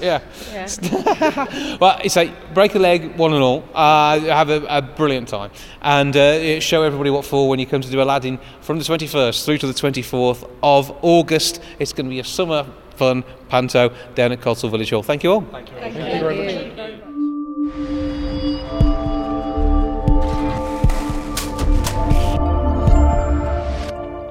Yeah. 0.00 0.20
Yeah. 0.52 1.76
Well, 1.80 2.00
it's 2.02 2.16
like 2.16 2.54
break 2.54 2.74
a 2.74 2.78
leg, 2.78 3.16
one 3.16 3.32
and 3.32 3.42
all. 3.42 3.64
Uh, 3.74 4.20
have 4.20 4.50
a, 4.50 4.64
a 4.68 4.82
brilliant 4.82 5.28
time 5.28 5.50
and 5.82 6.16
uh, 6.16 6.60
show 6.60 6.82
everybody 6.82 7.10
what 7.10 7.24
for 7.24 7.48
when 7.48 7.58
you 7.58 7.66
come 7.66 7.80
to 7.80 7.90
do 7.90 8.00
Aladdin 8.00 8.38
from 8.60 8.78
the 8.78 8.84
21st 8.84 9.44
through 9.44 9.58
to 9.58 9.66
the 9.66 9.72
24th 9.72 10.48
of 10.62 10.96
August. 11.02 11.62
It's 11.78 11.92
going 11.92 12.06
to 12.06 12.10
be 12.10 12.20
a 12.20 12.24
summer 12.24 12.66
fun 12.96 13.24
panto 13.48 13.94
down 14.14 14.32
at 14.32 14.40
Codsall 14.40 14.70
Village 14.70 14.90
Hall. 14.90 15.02
Thank 15.02 15.22
you 15.24 15.32
all. 15.32 15.44
On 15.54 17.07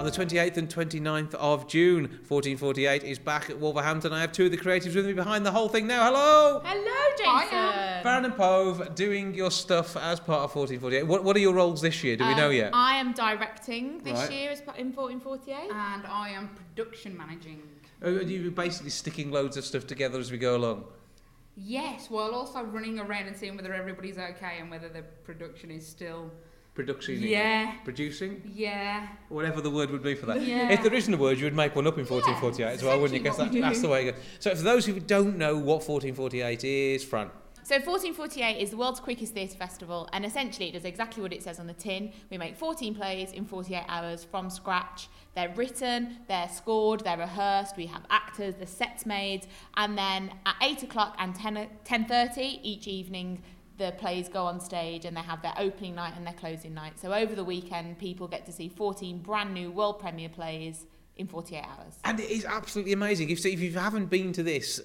the 0.07 0.25
28th 0.25 0.55
and 0.57 0.69
29th 0.69 1.33
of 1.35 1.67
June, 1.67 2.03
1448 2.27 3.03
is 3.03 3.19
back 3.19 3.49
at 3.49 3.59
Wolverhampton. 3.59 4.13
I 4.13 4.21
have 4.21 4.31
two 4.31 4.45
of 4.45 4.51
the 4.51 4.57
creatives 4.57 4.95
with 4.95 5.05
me 5.05 5.11
behind 5.13 5.45
the 5.45 5.51
whole 5.51 5.67
thing 5.67 5.85
now. 5.85 6.05
Hello! 6.05 6.61
Hello, 6.63 7.41
Jason. 7.43 8.01
Fran 8.01 8.23
and 8.23 8.33
Pove 8.33 8.95
doing 8.95 9.33
your 9.33 9.51
stuff 9.51 9.97
as 9.97 10.19
part 10.21 10.43
of 10.43 10.55
1448. 10.55 11.03
What, 11.03 11.25
what 11.25 11.35
are 11.35 11.39
your 11.39 11.53
roles 11.53 11.81
this 11.81 12.03
year? 12.05 12.15
Do 12.15 12.25
we 12.25 12.35
know 12.35 12.47
Um, 12.47 12.53
yet? 12.53 12.71
I 12.73 12.95
am 12.95 13.11
directing 13.11 13.99
this 14.03 14.13
Right. 14.13 14.31
year 14.31 14.51
as 14.51 14.61
pa- 14.61 14.73
in 14.77 14.93
1448. 14.93 15.69
And 15.71 16.05
I 16.07 16.29
am 16.29 16.49
production 16.55 17.17
managing. 17.17 17.61
Are 18.01 18.09
you 18.11 18.49
basically 18.51 18.91
sticking 18.91 19.29
loads 19.31 19.57
of 19.57 19.65
stuff 19.65 19.85
together 19.87 20.19
as 20.19 20.31
we 20.31 20.37
go 20.37 20.55
along? 20.55 20.85
Yes, 21.57 22.09
while 22.09 22.31
also 22.33 22.63
running 22.63 22.97
around 22.99 23.25
and 23.27 23.35
seeing 23.35 23.57
whether 23.57 23.73
everybody's 23.73 24.17
okay 24.17 24.57
and 24.59 24.69
whether 24.71 24.87
the 24.87 25.01
production 25.25 25.69
is 25.71 25.85
still. 25.85 26.31
Production? 26.77 27.23
Yeah. 27.23 27.73
Producing? 27.83 28.51
Yeah. 28.53 29.07
Whatever 29.29 29.61
the 29.61 29.71
word 29.71 29.89
would 29.89 30.03
be 30.03 30.13
for 30.13 30.27
that. 30.27 30.43
Yeah. 30.43 30.69
If 30.69 30.83
there 30.83 30.93
isn't 30.93 31.11
a 31.11 31.17
word, 31.17 31.39
you 31.39 31.45
would 31.45 31.55
make 31.55 31.75
one 31.75 31.87
up 31.87 31.97
in 31.97 32.05
1448 32.05 32.67
as 32.71 32.83
well, 32.83 33.01
wouldn't 33.01 33.17
you? 33.17 33.23
Guess 33.23 33.37
that, 33.37 33.51
that's 33.51 33.81
the 33.81 33.89
way 33.89 34.07
it 34.07 34.11
goes. 34.11 34.21
So, 34.37 34.53
for 34.55 34.61
those 34.61 34.85
who 34.85 34.99
don't 34.99 35.39
know 35.39 35.55
what 35.55 35.87
1448 35.87 36.63
is, 36.63 37.03
Fran. 37.03 37.31
so 37.63 37.73
1448 37.77 38.61
is 38.61 38.69
the 38.69 38.77
world's 38.77 38.99
quickest 38.99 39.33
theatre 39.33 39.57
festival, 39.57 40.07
and 40.13 40.23
essentially 40.23 40.69
it 40.69 40.73
does 40.73 40.85
exactly 40.85 41.23
what 41.23 41.33
it 41.33 41.41
says 41.41 41.59
on 41.59 41.65
the 41.65 41.73
tin. 41.73 42.11
We 42.29 42.37
make 42.37 42.55
14 42.55 42.93
plays 42.93 43.31
in 43.31 43.45
48 43.45 43.83
hours 43.87 44.23
from 44.23 44.51
scratch. 44.51 45.09
They're 45.33 45.53
written, 45.55 46.17
they're 46.27 46.47
scored, 46.49 46.99
they're 46.99 47.17
rehearsed. 47.17 47.75
We 47.75 47.87
have 47.87 48.03
actors, 48.11 48.53
the 48.53 48.67
sets 48.67 49.07
made, 49.07 49.47
and 49.77 49.97
then 49.97 50.31
at 50.45 50.55
8 50.61 50.83
o'clock 50.83 51.15
and 51.17 51.33
10 51.33 51.69
10:30 51.85 52.59
each 52.61 52.87
evening. 52.87 53.41
The 53.77 53.93
plays 53.97 54.27
go 54.27 54.45
on 54.45 54.59
stage 54.59 55.05
and 55.05 55.15
they 55.15 55.21
have 55.21 55.41
their 55.41 55.53
opening 55.57 55.95
night 55.95 56.13
and 56.17 56.25
their 56.25 56.33
closing 56.33 56.73
night. 56.73 56.99
So 56.99 57.13
over 57.13 57.35
the 57.35 57.43
weekend, 57.43 57.99
people 57.99 58.27
get 58.27 58.45
to 58.47 58.51
see 58.51 58.69
14 58.69 59.19
brand 59.19 59.53
new 59.53 59.71
world 59.71 59.99
premiere 59.99 60.29
plays 60.29 60.85
in 61.15 61.27
48 61.27 61.63
hours. 61.63 61.93
And 62.03 62.19
it 62.19 62.29
is 62.29 62.45
absolutely 62.45 62.93
amazing. 62.93 63.29
If, 63.31 63.43
if 63.45 63.59
you 63.59 63.71
haven't 63.73 64.05
been 64.07 64.31
to 64.33 64.43
this, 64.43 64.79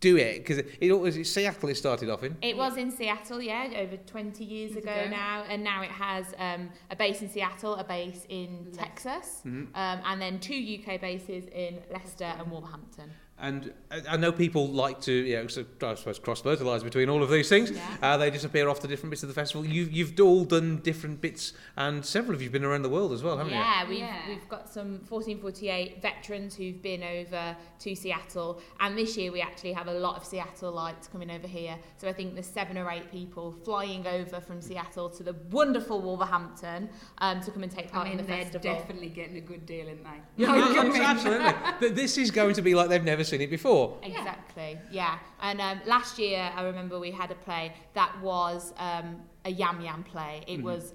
do 0.00 0.16
it 0.16 0.38
because 0.38 0.58
it, 0.58 0.68
it 0.80 0.90
always 0.90 1.16
it's 1.16 1.30
Seattle. 1.30 1.68
It 1.68 1.76
started 1.76 2.10
off 2.10 2.24
in. 2.24 2.36
It 2.42 2.56
was 2.56 2.76
in 2.76 2.90
Seattle, 2.90 3.40
yeah, 3.40 3.68
over 3.76 3.96
20 3.96 4.44
years 4.44 4.72
ago, 4.76 4.90
ago. 4.90 5.08
now, 5.10 5.44
and 5.48 5.62
now 5.62 5.82
it 5.82 5.90
has 5.90 6.26
um, 6.38 6.68
a 6.90 6.96
base 6.96 7.22
in 7.22 7.28
Seattle, 7.30 7.76
a 7.76 7.84
base 7.84 8.26
in 8.28 8.68
Texas, 8.72 9.40
Mhm. 9.46 9.66
um, 9.74 10.00
and 10.04 10.20
then 10.20 10.40
two 10.40 10.54
UK 10.54 11.00
bases 11.00 11.44
in 11.52 11.78
Leicester 11.92 12.24
and 12.38 12.50
Wolverhampton. 12.50 13.10
And 13.40 13.72
I 13.90 14.00
I 14.14 14.16
know 14.16 14.32
people 14.32 14.66
like 14.68 15.00
to, 15.02 15.12
you 15.12 15.36
know, 15.36 15.46
so, 15.46 15.64
I 15.82 15.94
suppose 15.94 16.18
cross 16.18 16.40
fertilise 16.40 16.82
between 16.82 17.08
all 17.08 17.22
of 17.22 17.30
these 17.30 17.48
things. 17.48 17.70
Yeah. 17.70 17.96
Uh, 18.02 18.16
they 18.16 18.30
disappear 18.30 18.68
off 18.68 18.80
to 18.80 18.88
different 18.88 19.10
bits 19.10 19.22
of 19.22 19.28
the 19.28 19.34
festival. 19.34 19.64
You've, 19.64 19.92
you've 19.92 20.18
all 20.20 20.44
done 20.44 20.78
different 20.78 21.20
bits, 21.20 21.52
and 21.76 22.04
several 22.04 22.34
of 22.34 22.42
you've 22.42 22.50
been 22.52 22.64
around 22.64 22.82
the 22.82 22.88
world 22.88 23.12
as 23.12 23.22
well, 23.22 23.36
haven't 23.38 23.52
you? 23.52 23.58
Yeah, 23.60 23.88
we've, 23.88 23.98
Yeah. 24.00 24.28
we've 24.28 24.48
got 24.48 24.68
some 24.68 25.00
1448 25.08 26.02
veterans 26.02 26.56
who've 26.56 26.82
been 26.82 27.02
over 27.04 27.56
to 27.80 27.94
Seattle, 27.94 28.60
and 28.80 28.98
this 28.98 29.16
year 29.16 29.30
we 29.30 29.40
actually 29.40 29.72
have 29.72 29.86
a 29.86 29.94
lot 29.94 30.16
of 30.16 30.24
Seattleites 30.24 31.10
coming 31.12 31.30
over 31.30 31.46
here. 31.46 31.76
So 31.96 32.08
I 32.08 32.12
think 32.12 32.34
there's 32.34 32.46
seven 32.46 32.76
or 32.76 32.90
eight 32.90 33.10
people 33.10 33.52
flying 33.64 34.06
over 34.06 34.40
from 34.40 34.60
Seattle 34.60 35.08
to 35.10 35.22
the 35.22 35.34
wonderful 35.50 36.00
Wolverhampton 36.02 36.88
um, 37.18 37.40
to 37.42 37.50
come 37.50 37.62
and 37.62 37.70
take 37.70 37.90
part 37.92 38.06
I 38.06 38.10
mean, 38.10 38.18
in 38.18 38.24
the 38.26 38.32
they're 38.32 38.42
festival. 38.44 38.74
definitely 38.74 39.08
getting 39.10 39.36
a 39.36 39.40
good 39.40 39.64
deal, 39.64 39.86
aren't 39.86 40.02
they? 40.02 40.10
Yeah, 40.44 40.52
Like, 40.54 40.76
I 40.76 40.84
abs- 40.86 40.92
mean- 40.94 41.02
absolutely. 41.02 41.88
This 41.90 42.18
is 42.18 42.30
going 42.30 42.54
to 42.54 42.62
be 42.62 42.74
like 42.74 42.88
they've 42.88 43.02
never 43.04 43.24
seen 43.28 43.40
it 43.40 43.50
before. 43.50 43.98
Exactly, 44.02 44.78
yeah. 44.90 45.18
And 45.40 45.60
um, 45.60 45.80
last 45.86 46.18
year, 46.18 46.50
I 46.54 46.62
remember 46.62 46.98
we 46.98 47.10
had 47.10 47.30
a 47.30 47.34
play 47.34 47.72
that 47.94 48.20
was 48.22 48.72
um, 48.78 49.20
a 49.44 49.50
yam 49.50 49.80
yam 49.80 50.02
play. 50.04 50.42
It 50.46 50.58
Mhm. 50.60 50.62
was 50.64 50.94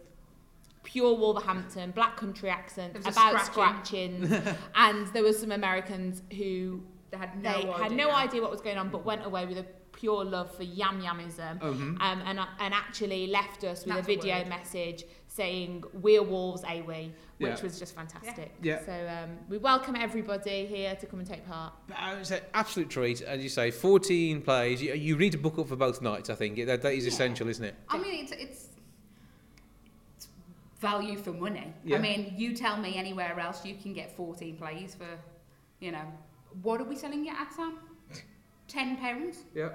pure 0.84 1.16
Wolverhampton, 1.16 1.92
black 1.92 2.18
country 2.18 2.50
accent, 2.50 2.94
There 2.94 3.02
was 3.02 3.16
a 3.16 3.20
about 3.20 3.46
scratching. 3.46 4.26
scratching, 4.28 4.56
and 4.76 5.08
there 5.08 5.24
were 5.24 5.34
some 5.34 5.52
Americans 5.52 6.22
who 6.38 6.84
They 7.12 7.18
had 7.18 7.42
no 7.42 7.62
they 7.62 7.84
had 7.84 7.92
no 7.94 8.12
idea 8.12 8.42
what 8.42 8.52
was 8.52 8.62
going 8.62 8.78
on, 8.78 8.90
but 8.90 9.06
went 9.06 9.26
away 9.26 9.46
with 9.46 9.58
a 9.60 9.66
pure 9.94 10.26
love 10.26 10.54
for 10.56 10.64
yam 10.64 11.02
yamism, 11.02 11.60
Mhm. 11.60 12.02
um, 12.02 12.22
and 12.26 12.40
and 12.60 12.74
actually 12.74 13.28
left 13.28 13.64
us 13.64 13.86
with 13.86 13.96
That's 13.96 14.08
a 14.08 14.12
a 14.12 14.16
video 14.16 14.38
word. 14.40 14.50
message 14.50 15.06
saying 15.28 15.84
"We're 15.94 16.22
wolves, 16.24 16.64
a 16.68 16.82
we," 16.82 17.12
which 17.38 17.58
Yeah. 17.58 17.62
was 17.64 17.80
just 17.80 17.96
fantastic. 17.96 18.54
Yeah. 18.62 18.84
So 18.86 18.92
um, 19.08 19.38
we 19.50 19.58
welcome 19.58 19.96
everybody 19.96 20.66
here 20.66 20.96
to 20.96 21.06
come 21.08 21.20
and 21.20 21.28
take 21.28 21.46
part. 21.48 21.74
But, 21.88 21.96
uh, 21.98 22.16
It's 22.20 22.32
an 22.32 22.42
absolute 22.54 22.90
treat, 22.90 23.22
as 23.22 23.42
you 23.42 23.50
say. 23.50 23.72
14 23.72 24.42
plays. 24.42 24.82
You, 24.82 24.94
you 24.94 25.18
need 25.18 25.32
to 25.32 25.38
book 25.40 25.58
up 25.58 25.68
for 25.70 25.76
both 25.76 26.02
nights, 26.02 26.30
I 26.30 26.36
think. 26.36 26.58
That, 26.66 26.82
that 26.82 26.94
is 26.94 27.06
essential, 27.08 27.48
isn't 27.48 27.64
it? 27.66 27.76
I 27.90 27.98
mean, 27.98 28.24
it's, 28.24 28.32
it's 28.34 28.68
it's 30.18 30.28
value 30.80 31.18
for 31.18 31.32
money. 31.32 31.74
Yeah. 31.84 31.98
I 31.98 32.02
mean, 32.02 32.34
you 32.38 32.56
tell 32.56 32.78
me 32.78 32.96
anywhere 32.96 33.40
else 33.40 33.66
you 33.66 33.76
can 33.76 33.94
get 33.94 34.16
14 34.16 34.58
plays 34.58 34.96
for, 34.96 35.08
you 35.80 35.92
know, 35.92 36.06
what 36.62 36.80
are 36.82 36.84
we 36.86 36.96
selling 36.96 37.26
it 37.26 37.34
at, 37.34 37.52
Sam? 37.54 37.80
10 38.68 38.98
pounds? 38.98 39.44
Yeah. 39.56 39.70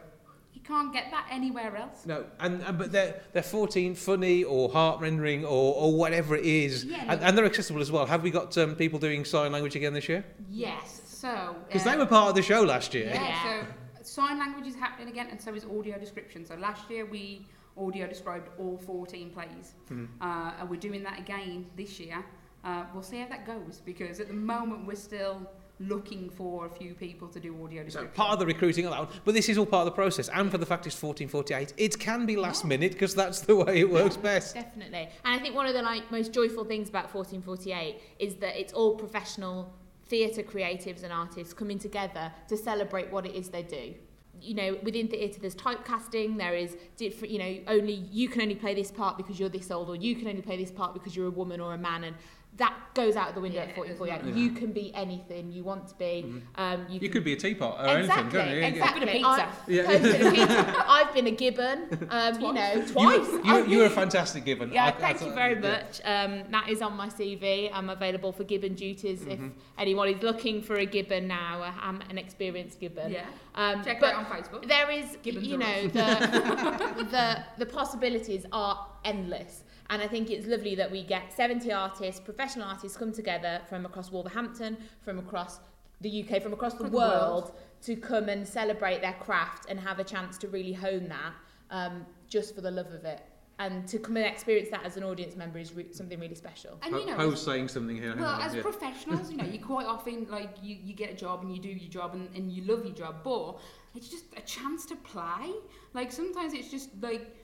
You 0.54 0.60
can't 0.62 0.92
get 0.92 1.10
that 1.10 1.26
anywhere 1.30 1.76
else. 1.76 2.04
No, 2.04 2.24
and, 2.40 2.62
and 2.62 2.76
but 2.78 2.90
they're 2.90 3.20
they're 3.32 3.42
14 3.42 3.94
funny 3.94 4.44
or 4.44 4.68
heart 4.70 5.00
rendering 5.00 5.44
or, 5.44 5.74
or 5.74 5.94
whatever 5.94 6.34
it 6.34 6.44
is, 6.44 6.84
Yeah, 6.84 7.04
and, 7.08 7.20
no. 7.20 7.26
and 7.26 7.38
they're 7.38 7.44
accessible 7.44 7.80
as 7.80 7.92
well. 7.92 8.06
Have 8.06 8.22
we 8.22 8.30
got 8.30 8.56
um, 8.58 8.74
people 8.74 8.98
doing 8.98 9.24
sign 9.24 9.52
language 9.52 9.76
again 9.76 9.92
this 9.94 10.08
year? 10.08 10.24
Yes. 10.50 11.00
So. 11.06 11.54
Because 11.66 11.86
uh, 11.86 11.92
they 11.92 11.96
were 11.96 12.06
part 12.06 12.28
of 12.30 12.34
the 12.34 12.42
show 12.42 12.62
last 12.62 12.92
year. 12.94 13.10
Yeah, 13.14 13.42
so 13.42 13.66
sign 14.02 14.38
language 14.38 14.66
is 14.66 14.74
happening 14.74 15.08
again, 15.08 15.28
and 15.30 15.40
so 15.40 15.54
is 15.54 15.64
audio 15.64 15.96
description. 15.98 16.44
So 16.44 16.54
last 16.56 16.90
year 16.90 17.06
we 17.06 17.46
audio 17.76 18.06
described 18.08 18.48
all 18.58 18.76
14 18.78 19.30
plays, 19.30 19.74
Mhm. 19.90 20.08
uh, 20.20 20.52
and 20.60 20.68
we're 20.68 20.80
doing 20.80 21.02
that 21.04 21.18
again 21.20 21.66
this 21.76 22.00
year. 22.00 22.24
Uh, 22.64 22.84
we'll 22.92 23.02
see 23.04 23.18
how 23.18 23.28
that 23.28 23.46
goes 23.46 23.80
because 23.84 24.18
at 24.18 24.26
the 24.28 24.34
moment 24.34 24.86
we're 24.86 24.96
still 24.96 25.48
looking 25.80 26.28
for 26.28 26.66
a 26.66 26.68
few 26.70 26.94
people 26.94 27.28
to 27.28 27.38
do 27.40 27.54
audio 27.64 27.82
So 27.82 27.84
description. 27.86 28.14
part 28.14 28.32
of 28.32 28.38
the 28.40 28.46
recruiting 28.46 28.88
one, 28.88 29.08
but 29.24 29.34
this 29.34 29.48
is 29.48 29.58
all 29.58 29.66
part 29.66 29.86
of 29.86 29.92
the 29.92 29.96
process. 29.96 30.28
And 30.28 30.50
for 30.50 30.58
the 30.58 30.66
fact 30.66 30.86
it's 30.86 31.00
1448, 31.00 31.74
it 31.76 31.98
can 31.98 32.26
be 32.26 32.36
last 32.36 32.64
minute 32.64 32.92
because 32.92 33.14
that's 33.14 33.40
the 33.40 33.56
way 33.56 33.80
it 33.80 33.90
works 33.90 34.16
best. 34.16 34.54
Definitely. 34.54 35.08
And 35.24 35.34
I 35.34 35.38
think 35.38 35.54
one 35.54 35.66
of 35.66 35.74
the 35.74 35.82
like 35.82 36.10
most 36.10 36.32
joyful 36.32 36.64
things 36.64 36.88
about 36.88 37.14
1448 37.14 38.00
is 38.18 38.34
that 38.36 38.58
it's 38.60 38.72
all 38.72 38.96
professional 38.96 39.72
theatre 40.06 40.42
creatives 40.42 41.02
and 41.02 41.12
artists 41.12 41.52
coming 41.54 41.78
together 41.78 42.32
to 42.48 42.56
celebrate 42.56 43.10
what 43.12 43.26
it 43.26 43.34
is 43.34 43.50
they 43.50 43.62
do. 43.62 43.94
You 44.40 44.54
know, 44.54 44.78
within 44.82 45.08
theatre 45.08 45.40
there's 45.40 45.54
typecasting, 45.56 46.38
there 46.38 46.54
is 46.54 46.76
different, 46.96 47.32
you 47.32 47.38
know, 47.38 47.58
only 47.66 47.92
you 47.92 48.28
can 48.28 48.40
only 48.42 48.54
play 48.54 48.74
this 48.74 48.90
part 48.90 49.16
because 49.16 49.38
you're 49.38 49.48
this 49.48 49.70
old 49.70 49.88
or 49.88 49.96
you 49.96 50.14
can 50.14 50.28
only 50.28 50.42
play 50.42 50.56
this 50.56 50.70
part 50.70 50.94
because 50.94 51.14
you're 51.16 51.26
a 51.26 51.30
woman 51.30 51.60
or 51.60 51.74
a 51.74 51.78
man 51.78 52.04
and 52.04 52.16
that 52.58 52.74
goes 52.94 53.14
out 53.14 53.34
the 53.36 53.40
window 53.40 53.58
Yeah, 53.58 53.66
at 53.70 53.76
1448. 53.76 54.22
there's 54.24 54.34
not- 54.34 54.42
You 54.42 54.50
can 54.50 54.72
be 54.72 54.92
anything 54.94 55.52
you 55.52 55.62
want 55.62 55.86
to 55.88 55.94
be. 55.94 56.42
Um, 56.56 56.86
you, 56.88 56.94
You 56.94 57.00
can 57.00 57.12
could 57.12 57.24
be 57.24 57.32
a 57.32 57.36
teapot 57.36 57.78
or 57.78 57.88
anything, 57.88 58.10
Exactly, 58.10 58.30
couldn't 58.40 58.56
you? 58.56 58.62
exactly. 58.66 59.00
Bit 59.06 59.08
of 59.08 59.14
pizza. 59.14 59.28
I've, 59.28 59.68
Yeah. 59.68 60.38
pizza. 60.42 60.84
I've 60.88 61.14
been 61.14 61.26
a 61.28 61.30
gibbon, 61.30 62.08
um, 62.10 62.40
you 62.40 62.52
know, 62.52 62.84
twice. 62.86 63.28
you, 63.28 63.40
I've 63.44 63.68
you 63.68 63.78
were 63.78 63.84
a 63.84 63.90
fantastic 63.90 64.44
gibbon. 64.44 64.72
yeah, 64.72 64.86
I- 64.86 64.88
I 64.88 64.90
thank 64.92 65.20
you 65.22 65.32
very 65.32 65.54
yeah. 65.54 65.60
much. 65.70 66.00
Um, 66.04 66.50
that 66.50 66.68
is 66.68 66.82
on 66.82 66.96
my 66.96 67.08
CV. 67.08 67.70
I'm 67.72 67.90
available 67.90 68.32
for 68.32 68.42
gibbon 68.42 68.74
duties 68.74 69.22
if 69.26 69.38
Mhm. 69.38 69.52
anyone 69.78 70.08
is 70.08 70.20
looking 70.22 70.60
for 70.60 70.76
a 70.76 70.86
gibbon 70.86 71.28
now. 71.28 71.62
uh, 71.62 71.72
I'm 71.80 72.00
an 72.10 72.18
experienced 72.18 72.80
gibbon. 72.80 73.12
Yeah. 73.12 73.26
Um, 73.54 73.84
Check 73.84 74.00
but 74.00 74.10
her 74.10 74.16
out 74.16 74.30
on 74.30 74.36
Facebook. 74.36 74.66
there 74.66 74.90
is, 74.90 75.16
Gibbons 75.22 75.46
you 75.46 75.58
know, 75.58 75.86
the, 75.88 77.04
the 77.10 77.44
the 77.58 77.66
possibilities 77.66 78.44
are 78.52 78.86
endless. 79.04 79.62
And 79.90 80.02
I 80.02 80.06
think 80.06 80.30
it's 80.30 80.46
lovely 80.46 80.74
that 80.74 80.90
we 80.90 81.02
get 81.02 81.32
70 81.32 81.72
artists, 81.72 82.20
professional 82.20 82.66
artists, 82.68 82.96
come 82.96 83.12
together 83.12 83.62
from 83.68 83.86
across 83.86 84.12
Wolverhampton, 84.12 84.76
from 85.02 85.18
across 85.18 85.60
the 86.00 86.22
UK, 86.22 86.42
from 86.42 86.52
across 86.52 86.74
the, 86.74 86.84
From 86.84 86.90
the 86.90 86.96
world, 86.96 87.44
world. 87.44 87.52
to 87.82 87.96
come 87.96 88.28
and 88.28 88.46
celebrate 88.46 89.00
their 89.00 89.14
craft 89.14 89.66
and 89.68 89.80
have 89.80 89.98
a 89.98 90.04
chance 90.04 90.38
to 90.38 90.48
really 90.48 90.72
hone 90.72 91.08
that 91.08 91.32
um, 91.70 92.06
just 92.28 92.54
for 92.54 92.60
the 92.60 92.70
love 92.70 92.92
of 92.92 93.04
it. 93.04 93.22
And 93.60 93.88
to 93.88 93.98
come 93.98 94.16
and 94.16 94.24
experience 94.24 94.68
that 94.70 94.84
as 94.84 94.96
an 94.96 95.02
audience 95.02 95.34
member 95.34 95.58
is 95.58 95.72
re- 95.72 95.92
something 95.92 96.20
really 96.20 96.36
special. 96.36 96.78
And 96.82 96.94
you 96.94 97.06
know, 97.06 97.16
I 97.16 97.26
was 97.26 97.42
saying 97.42 97.66
something 97.66 97.96
here. 97.96 98.14
Well, 98.16 98.26
on, 98.26 98.42
as 98.42 98.54
yeah. 98.54 98.62
professionals, 98.62 99.32
you 99.32 99.36
know, 99.36 99.44
you 99.52 99.58
quite 99.58 99.86
often 99.86 100.28
like 100.30 100.50
you, 100.62 100.76
you 100.80 100.94
get 100.94 101.10
a 101.10 101.16
job 101.16 101.42
and 101.42 101.52
you 101.52 101.60
do 101.60 101.68
your 101.68 101.90
job 101.90 102.14
and, 102.14 102.28
and 102.36 102.52
you 102.52 102.62
love 102.62 102.84
your 102.84 102.94
job, 102.94 103.16
but 103.24 103.58
it's 103.96 104.08
just 104.08 104.26
a 104.36 104.40
chance 104.42 104.86
to 104.86 104.96
play. 104.96 105.52
Like 105.92 106.12
sometimes 106.12 106.52
it's 106.54 106.70
just 106.70 106.90
like 107.00 107.34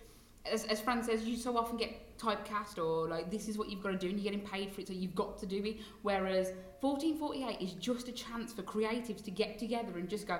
as, 0.50 0.64
as 0.64 0.80
Fran 0.80 1.02
says, 1.02 1.24
you 1.24 1.36
so 1.36 1.56
often 1.56 1.76
get 1.76 2.16
typecast 2.18 2.78
or 2.78 3.08
like 3.08 3.30
this 3.30 3.48
is 3.48 3.58
what 3.58 3.68
you've 3.70 3.82
got 3.82 3.90
to 3.90 3.98
do 3.98 4.08
and 4.08 4.18
you're 4.20 4.30
getting 4.32 4.46
paid 4.46 4.72
for 4.72 4.80
it, 4.80 4.88
so 4.88 4.92
you've 4.92 5.14
got 5.14 5.38
to 5.38 5.46
do 5.46 5.62
it. 5.64 5.76
Whereas 6.02 6.52
1448 6.80 7.60
is 7.60 7.72
just 7.74 8.08
a 8.08 8.12
chance 8.12 8.52
for 8.52 8.62
creatives 8.62 9.24
to 9.24 9.30
get 9.30 9.58
together 9.58 9.98
and 9.98 10.08
just 10.08 10.26
go, 10.28 10.38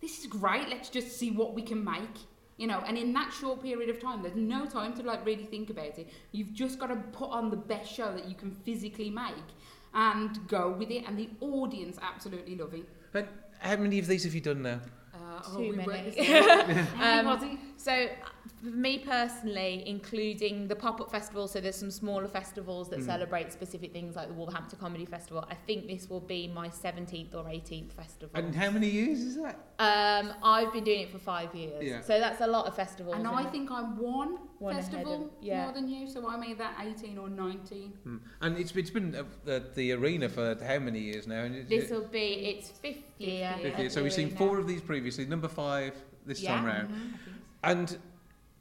this 0.00 0.18
is 0.18 0.26
great, 0.26 0.68
let's 0.68 0.88
just 0.88 1.18
see 1.18 1.30
what 1.30 1.54
we 1.54 1.62
can 1.62 1.84
make. 1.84 2.16
You 2.56 2.68
know, 2.68 2.82
and 2.86 2.96
in 2.96 3.12
that 3.14 3.32
short 3.32 3.62
period 3.62 3.90
of 3.90 4.00
time, 4.00 4.22
there's 4.22 4.36
no 4.36 4.64
time 4.64 4.94
to 4.94 5.02
like 5.02 5.26
really 5.26 5.44
think 5.44 5.70
about 5.70 5.98
it. 5.98 6.08
You've 6.32 6.52
just 6.54 6.78
got 6.78 6.86
to 6.86 6.96
put 6.96 7.30
on 7.30 7.50
the 7.50 7.56
best 7.56 7.92
show 7.92 8.12
that 8.12 8.26
you 8.28 8.36
can 8.36 8.52
physically 8.52 9.10
make 9.10 9.34
and 9.92 10.38
go 10.46 10.70
with 10.70 10.90
it, 10.90 11.04
and 11.06 11.18
the 11.18 11.28
audience 11.40 11.98
absolutely 12.00 12.56
love 12.56 12.72
it. 12.74 12.88
But 13.12 13.28
how 13.58 13.76
many 13.76 13.98
of 13.98 14.06
these 14.06 14.22
have 14.24 14.34
you 14.34 14.40
done 14.40 14.62
now? 14.62 14.80
Uh, 15.12 15.40
Too 15.56 15.58
we 15.58 15.70
many. 15.72 15.86
worked 15.86 16.14
this 16.16 16.28
out. 16.30 16.66
How 16.70 16.96
many 17.14 17.18
Um, 17.20 17.26
was 17.26 17.42
it? 17.42 17.58
So, 17.84 18.08
for 18.62 18.70
me 18.70 18.98
personally, 18.98 19.82
including 19.86 20.68
the 20.68 20.74
pop 20.74 21.02
up 21.02 21.10
festival, 21.10 21.46
so 21.46 21.60
there's 21.60 21.76
some 21.76 21.90
smaller 21.90 22.26
festivals 22.28 22.88
that 22.88 23.00
Mm. 23.00 23.04
celebrate 23.04 23.52
specific 23.52 23.92
things 23.92 24.16
like 24.16 24.28
the 24.28 24.32
Wolverhampton 24.32 24.78
Comedy 24.78 25.04
Festival. 25.04 25.44
I 25.50 25.54
think 25.66 25.86
this 25.86 26.08
will 26.08 26.20
be 26.36 26.48
my 26.48 26.70
17th 26.70 27.34
or 27.34 27.44
18th 27.46 27.92
festival. 27.92 28.30
And 28.40 28.54
how 28.54 28.70
many 28.70 28.88
years 28.88 29.20
is 29.20 29.36
that? 29.36 29.56
Um, 29.78 30.32
I've 30.42 30.72
been 30.72 30.84
doing 30.84 31.00
it 31.00 31.10
for 31.10 31.18
five 31.18 31.54
years, 31.54 31.84
Yeah. 31.84 32.00
so 32.00 32.18
that's 32.18 32.40
a 32.40 32.46
lot 32.46 32.64
of 32.66 32.74
festivals. 32.74 33.16
And 33.16 33.26
I 33.28 33.44
think 33.44 33.70
I'm 33.70 33.98
one, 33.98 34.38
One 34.60 34.74
festival 34.76 35.24
of- 35.26 35.30
yeah. 35.42 35.64
more 35.64 35.74
than 35.74 35.86
you, 35.86 36.08
so 36.08 36.26
I'm 36.26 36.42
either 36.42 36.68
18 36.80 37.18
or 37.18 37.28
19. 37.28 37.90
Hmm. 38.04 38.16
And 38.40 38.56
it's, 38.56 38.74
it's 38.74 38.88
been 38.88 39.14
uh, 39.14 39.24
the, 39.44 39.62
the 39.74 39.92
arena 39.92 40.30
for 40.30 40.56
how 40.64 40.78
many 40.78 41.00
years 41.00 41.26
now? 41.26 41.42
And 41.42 41.68
this 41.68 41.90
will 41.90 42.08
be 42.08 42.28
its 42.50 42.70
fifth 42.70 43.10
year. 43.18 43.54
Fifth 43.60 43.78
year. 43.78 43.90
So 43.90 44.02
we've 44.02 44.10
seen 44.12 44.28
arena. 44.28 44.38
four 44.38 44.58
of 44.58 44.66
these 44.66 44.80
previously, 44.80 45.26
number 45.26 45.48
five 45.48 45.92
this 46.24 46.40
Yeah. 46.40 46.54
time 46.54 46.64
round. 46.64 46.88
Mm-hmm. 46.88 47.16
And 47.64 47.96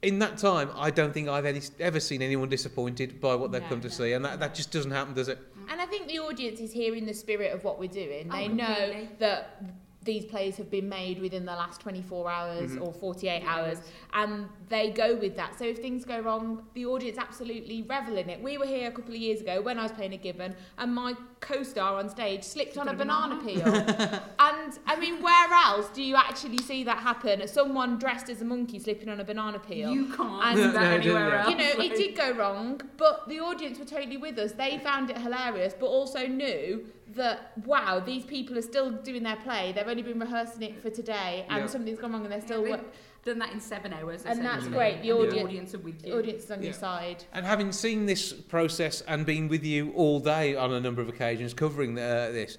in 0.01 0.19
that 0.19 0.38
time, 0.38 0.69
I 0.75 0.89
don't 0.91 1.13
think 1.13 1.27
I've 1.29 1.45
any, 1.45 1.62
ever 1.79 2.00
seen 2.00 2.22
anyone 2.22 2.50
disappointed 2.50 3.19
by 3.22 3.36
what 3.36 3.51
they've 3.51 3.62
No, 3.62 3.67
come 3.69 3.81
to 3.81 3.88
no, 3.89 3.93
see, 3.93 4.13
and 4.13 4.24
that, 4.25 4.39
that 4.39 4.55
just 4.55 4.72
doesn't 4.72 4.91
happen, 4.91 5.13
does 5.13 5.27
it? 5.29 5.39
And 5.69 5.79
I 5.79 5.86
think 5.86 6.07
the 6.07 6.19
audience 6.19 6.60
is 6.60 6.72
hearing 6.72 7.05
the 7.05 7.13
spirit 7.13 7.53
of 7.53 7.63
what 7.63 7.79
we're 7.79 7.88
doing. 7.89 8.29
Oh, 8.31 8.36
They 8.36 8.48
know 8.50 8.65
completely. 8.65 9.10
that 9.19 9.63
these 10.03 10.25
plays 10.25 10.57
have 10.57 10.69
been 10.69 10.89
made 10.89 11.22
within 11.22 11.45
the 11.45 11.53
last 11.53 11.79
24 11.79 12.29
hours 12.29 12.72
Mhm. 12.72 12.81
or 12.81 12.91
48 12.93 13.41
hours 13.45 13.77
and 14.13 14.50
they 14.74 14.89
go 14.89 15.10
with 15.24 15.36
that. 15.42 15.51
So 15.60 15.65
if 15.65 15.77
things 15.86 16.03
go 16.13 16.20
wrong 16.20 16.46
the 16.74 16.86
audience 16.94 17.18
absolutely 17.18 17.77
revel 17.84 18.18
in 18.18 18.27
it. 18.34 18.42
We 18.42 18.58
were 18.58 18.65
here 18.65 18.88
a 18.89 18.92
couple 18.92 19.13
of 19.13 19.20
years 19.27 19.39
ago 19.42 19.62
when 19.62 19.77
I 19.77 19.84
was 19.84 19.92
playing 19.92 20.13
a 20.13 20.18
gibbon 20.18 20.56
and 20.80 20.94
my 21.01 21.13
co-star 21.42 21.92
on 22.01 22.08
stage 22.10 22.44
slipped 22.44 22.77
on 22.77 22.88
a 22.88 22.94
banana 22.94 23.36
peel. 23.46 23.68
And 24.50 24.72
I 24.86 24.96
mean 25.03 25.22
where 25.22 25.50
else 25.68 25.88
do 25.98 26.01
you 26.10 26.15
actually 26.15 26.58
see 26.70 26.84
that 26.86 27.00
happen? 27.10 27.48
Someone 27.48 27.98
dressed 28.00 28.30
as 28.30 28.42
a 28.42 28.46
monkey 28.46 28.80
slipping 28.80 29.10
on 29.10 29.20
a 29.20 29.24
banana 29.24 29.60
peel. 29.60 29.89
You 29.92 30.06
can't 30.18 30.44
and 30.48 30.56
do 30.58 30.72
that 30.72 31.00
anywhere 31.00 31.36
else. 31.39 31.50
you 31.50 31.58
know 31.62 31.72
it 31.86 31.96
did 31.96 32.15
go 32.18 32.32
wrong 32.32 32.82
but 32.98 33.27
the 33.30 33.39
audience 33.39 33.77
were 33.80 33.86
totally 33.86 34.18
with 34.18 34.38
us. 34.39 34.51
They 34.53 34.80
found 34.80 35.10
it 35.12 35.18
hilarious 35.18 35.74
but 35.80 35.88
also 35.88 36.22
knew 36.42 36.86
that 37.15 37.51
wow 37.65 38.00
these 38.00 38.25
people 38.25 38.58
are 38.58 38.68
still 38.74 38.89
doing 39.10 39.24
their 39.24 39.36
play. 39.48 39.72
They've 39.74 39.88
only 39.88 40.01
been 40.12 40.20
rehearsing 40.20 40.63
it 40.63 40.82
for 40.82 40.89
today 40.89 41.46
and 41.50 41.60
Yeah. 41.63 41.68
something's 41.68 42.00
gone 42.00 42.12
wrong 42.13 42.24
and 42.24 42.32
they're 42.34 42.42
still 42.42 42.63
they've 42.63 42.80
wo- 42.80 42.89
done 43.25 43.39
that 43.39 43.51
in 43.53 43.60
seven 43.60 43.94
hours. 43.94 44.24
and 44.25 44.39
that's 44.44 44.63
essentially. 44.65 44.77
great 44.77 45.01
the 45.01 45.10
And 45.12 45.20
audience, 45.20 45.46
audience 45.46 45.75
are 45.75 45.80
with 45.80 46.06
you. 46.06 46.12
the 46.12 46.18
audience 46.20 46.44
is 46.44 46.51
on 46.51 46.62
your 46.63 46.74
side 46.74 47.24
And 47.34 47.46
having 47.46 47.72
seen 47.72 48.06
this 48.06 48.34
process 48.34 49.01
and 49.01 49.25
been 49.25 49.48
with 49.48 49.63
you 49.63 49.92
all 49.94 50.20
day 50.20 50.56
on 50.56 50.74
a 50.74 50.80
number 50.80 51.01
of 51.01 51.10
occasions 51.10 51.53
covering 51.53 51.98
uh, 51.98 52.30
this, 52.34 52.58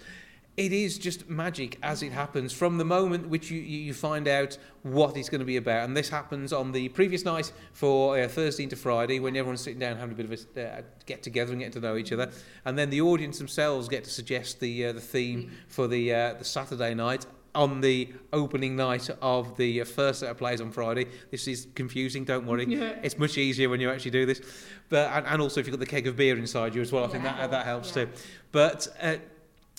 it 0.56 0.72
is 0.72 0.98
just 0.98 1.28
magic 1.28 1.78
as 1.82 2.00
it 2.04 2.12
happens 2.12 2.52
from 2.52 2.78
the 2.78 2.84
moment 2.84 3.28
which 3.28 3.50
you, 3.50 3.60
you 3.60 3.78
you 3.80 3.92
find 3.92 4.28
out 4.28 4.56
what 4.84 5.16
it's 5.16 5.28
going 5.28 5.40
to 5.40 5.44
be 5.44 5.56
about. 5.56 5.84
And 5.84 5.96
this 5.96 6.08
happens 6.08 6.52
on 6.52 6.70
the 6.70 6.88
previous 6.90 7.24
night 7.24 7.52
for 7.72 8.16
uh, 8.16 8.28
Thursday 8.28 8.62
into 8.62 8.76
Friday 8.76 9.18
when 9.18 9.34
everyone's 9.36 9.62
sitting 9.62 9.80
down 9.80 9.96
having 9.96 10.12
a 10.12 10.16
bit 10.22 10.26
of 10.32 10.46
a 10.56 10.78
uh, 10.78 10.82
get 11.06 11.24
together 11.24 11.50
and 11.50 11.58
getting 11.60 11.72
to 11.72 11.80
know 11.80 11.96
each 11.96 12.12
other. 12.12 12.30
And 12.64 12.78
then 12.78 12.90
the 12.90 13.00
audience 13.00 13.38
themselves 13.38 13.88
get 13.88 14.04
to 14.04 14.10
suggest 14.10 14.60
the, 14.60 14.86
uh, 14.86 14.92
the 14.92 15.00
theme 15.00 15.50
for 15.66 15.88
the, 15.88 16.14
uh, 16.14 16.34
the 16.34 16.44
Saturday 16.44 16.94
night. 16.94 17.26
On 17.54 17.80
the 17.80 18.12
opening 18.32 18.74
night 18.74 19.08
of 19.22 19.56
the 19.56 19.84
first 19.84 20.20
set 20.20 20.30
of 20.30 20.36
plays 20.38 20.60
on 20.60 20.72
Friday, 20.72 21.06
this 21.30 21.46
is 21.46 21.68
confusing. 21.76 22.24
Don't 22.24 22.46
worry, 22.46 22.64
Yeah. 22.66 22.96
it's 23.02 23.16
much 23.16 23.38
easier 23.38 23.68
when 23.68 23.80
you 23.80 23.88
actually 23.90 24.10
do 24.10 24.26
this. 24.26 24.40
But 24.88 25.12
and, 25.12 25.24
and 25.26 25.40
also 25.40 25.60
if 25.60 25.66
you've 25.66 25.74
got 25.74 25.80
the 25.80 25.86
keg 25.86 26.08
of 26.08 26.16
beer 26.16 26.36
inside 26.36 26.74
you 26.74 26.82
as 26.82 26.90
well, 26.90 27.04
I 27.04 27.08
think 27.08 27.22
that 27.22 27.50
that 27.52 27.64
helps 27.64 27.92
too. 27.92 28.08
But 28.50 28.88
uh, 29.00 29.16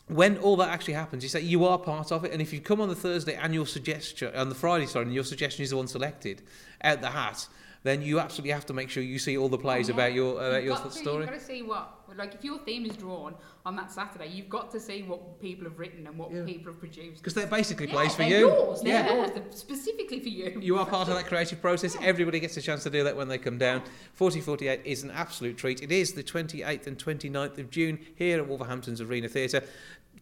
when 0.08 0.38
all 0.38 0.56
that 0.58 0.70
actually 0.70 0.94
happens, 0.94 1.22
you 1.24 1.28
say 1.30 1.42
you 1.42 1.66
are 1.66 1.78
part 1.78 2.14
of 2.14 2.24
it, 2.24 2.32
and 2.32 2.42
if 2.42 2.54
you 2.54 2.62
come 2.62 2.80
on 2.80 2.88
the 2.88 2.96
Thursday 2.96 3.36
and 3.36 3.54
your 3.54 3.66
suggestion 3.68 4.34
on 4.36 4.48
the 4.48 4.56
Friday, 4.56 4.86
sorry, 4.86 5.04
and 5.06 5.14
your 5.14 5.24
suggestion 5.26 5.64
is 5.64 5.72
the 5.72 5.78
one 5.78 5.88
selected 5.88 6.44
out 6.82 7.02
the 7.02 7.10
hat, 7.10 7.46
then 7.84 8.02
you 8.02 8.20
absolutely 8.20 8.52
have 8.52 8.66
to 8.68 8.74
make 8.74 8.90
sure 8.90 9.04
you 9.04 9.20
see 9.20 9.38
all 9.38 9.50
the 9.50 9.58
plays 9.58 9.90
about 9.90 10.14
your 10.14 10.36
about 10.36 10.54
You've 10.64 10.66
your 10.66 10.76
got 10.78 10.92
to, 10.92 10.98
story. 10.98 11.18
You've 11.24 11.30
got 11.32 11.40
to 11.40 11.46
see 11.46 11.62
what, 11.62 12.05
like, 12.18 12.34
if 12.36 12.44
your 12.44 12.60
theme 12.60 12.86
is 12.86 12.96
drawn 12.96 13.34
on 13.66 13.76
that 13.78 13.92
Saturday, 13.92 14.28
you've 14.28 14.50
got 14.50 14.70
to 14.72 14.80
see 14.80 15.02
what 15.04 15.40
people 15.42 15.64
have 15.66 15.78
written 15.80 16.06
and 16.08 16.18
what 16.18 16.30
people 16.46 16.72
have 16.72 16.80
produced. 16.80 17.24
'Cause 17.24 17.34
they're 17.34 17.48
basically 17.48 17.88
yeah, 17.88 17.94
plays 17.94 18.16
for 18.16 18.24
you. 18.24 18.38
Yours, 18.50 18.82
they're 18.82 18.94
Yeah. 19.06 19.14
yours, 19.16 19.32
they're 19.34 19.44
specifically 19.52 20.20
for 20.20 20.30
you. 20.30 20.60
You 20.62 20.78
are 20.78 20.86
part 20.86 21.08
of 21.10 21.16
that 21.16 21.26
creative 21.28 21.62
process. 21.62 21.98
Everybody 22.02 22.40
gets 22.40 22.56
a 22.58 22.62
chance 22.62 22.84
to 22.84 22.90
do 22.90 23.04
that 23.04 23.16
when 23.18 23.28
they 23.28 23.38
come 23.38 23.58
down. 23.58 23.82
4048 24.14 24.82
is 24.86 25.04
an 25.04 25.12
absolute 25.12 25.58
treat. 25.58 25.82
It 25.82 25.92
is 25.92 26.14
the 26.14 26.24
28th 26.24 26.88
and 26.88 26.98
29th 26.98 27.58
of 27.58 27.70
June 27.70 28.00
here 28.16 28.38
at 28.40 28.48
Wolverhampton's 28.48 29.02
Arena 29.02 29.28
Theatre. 29.28 29.64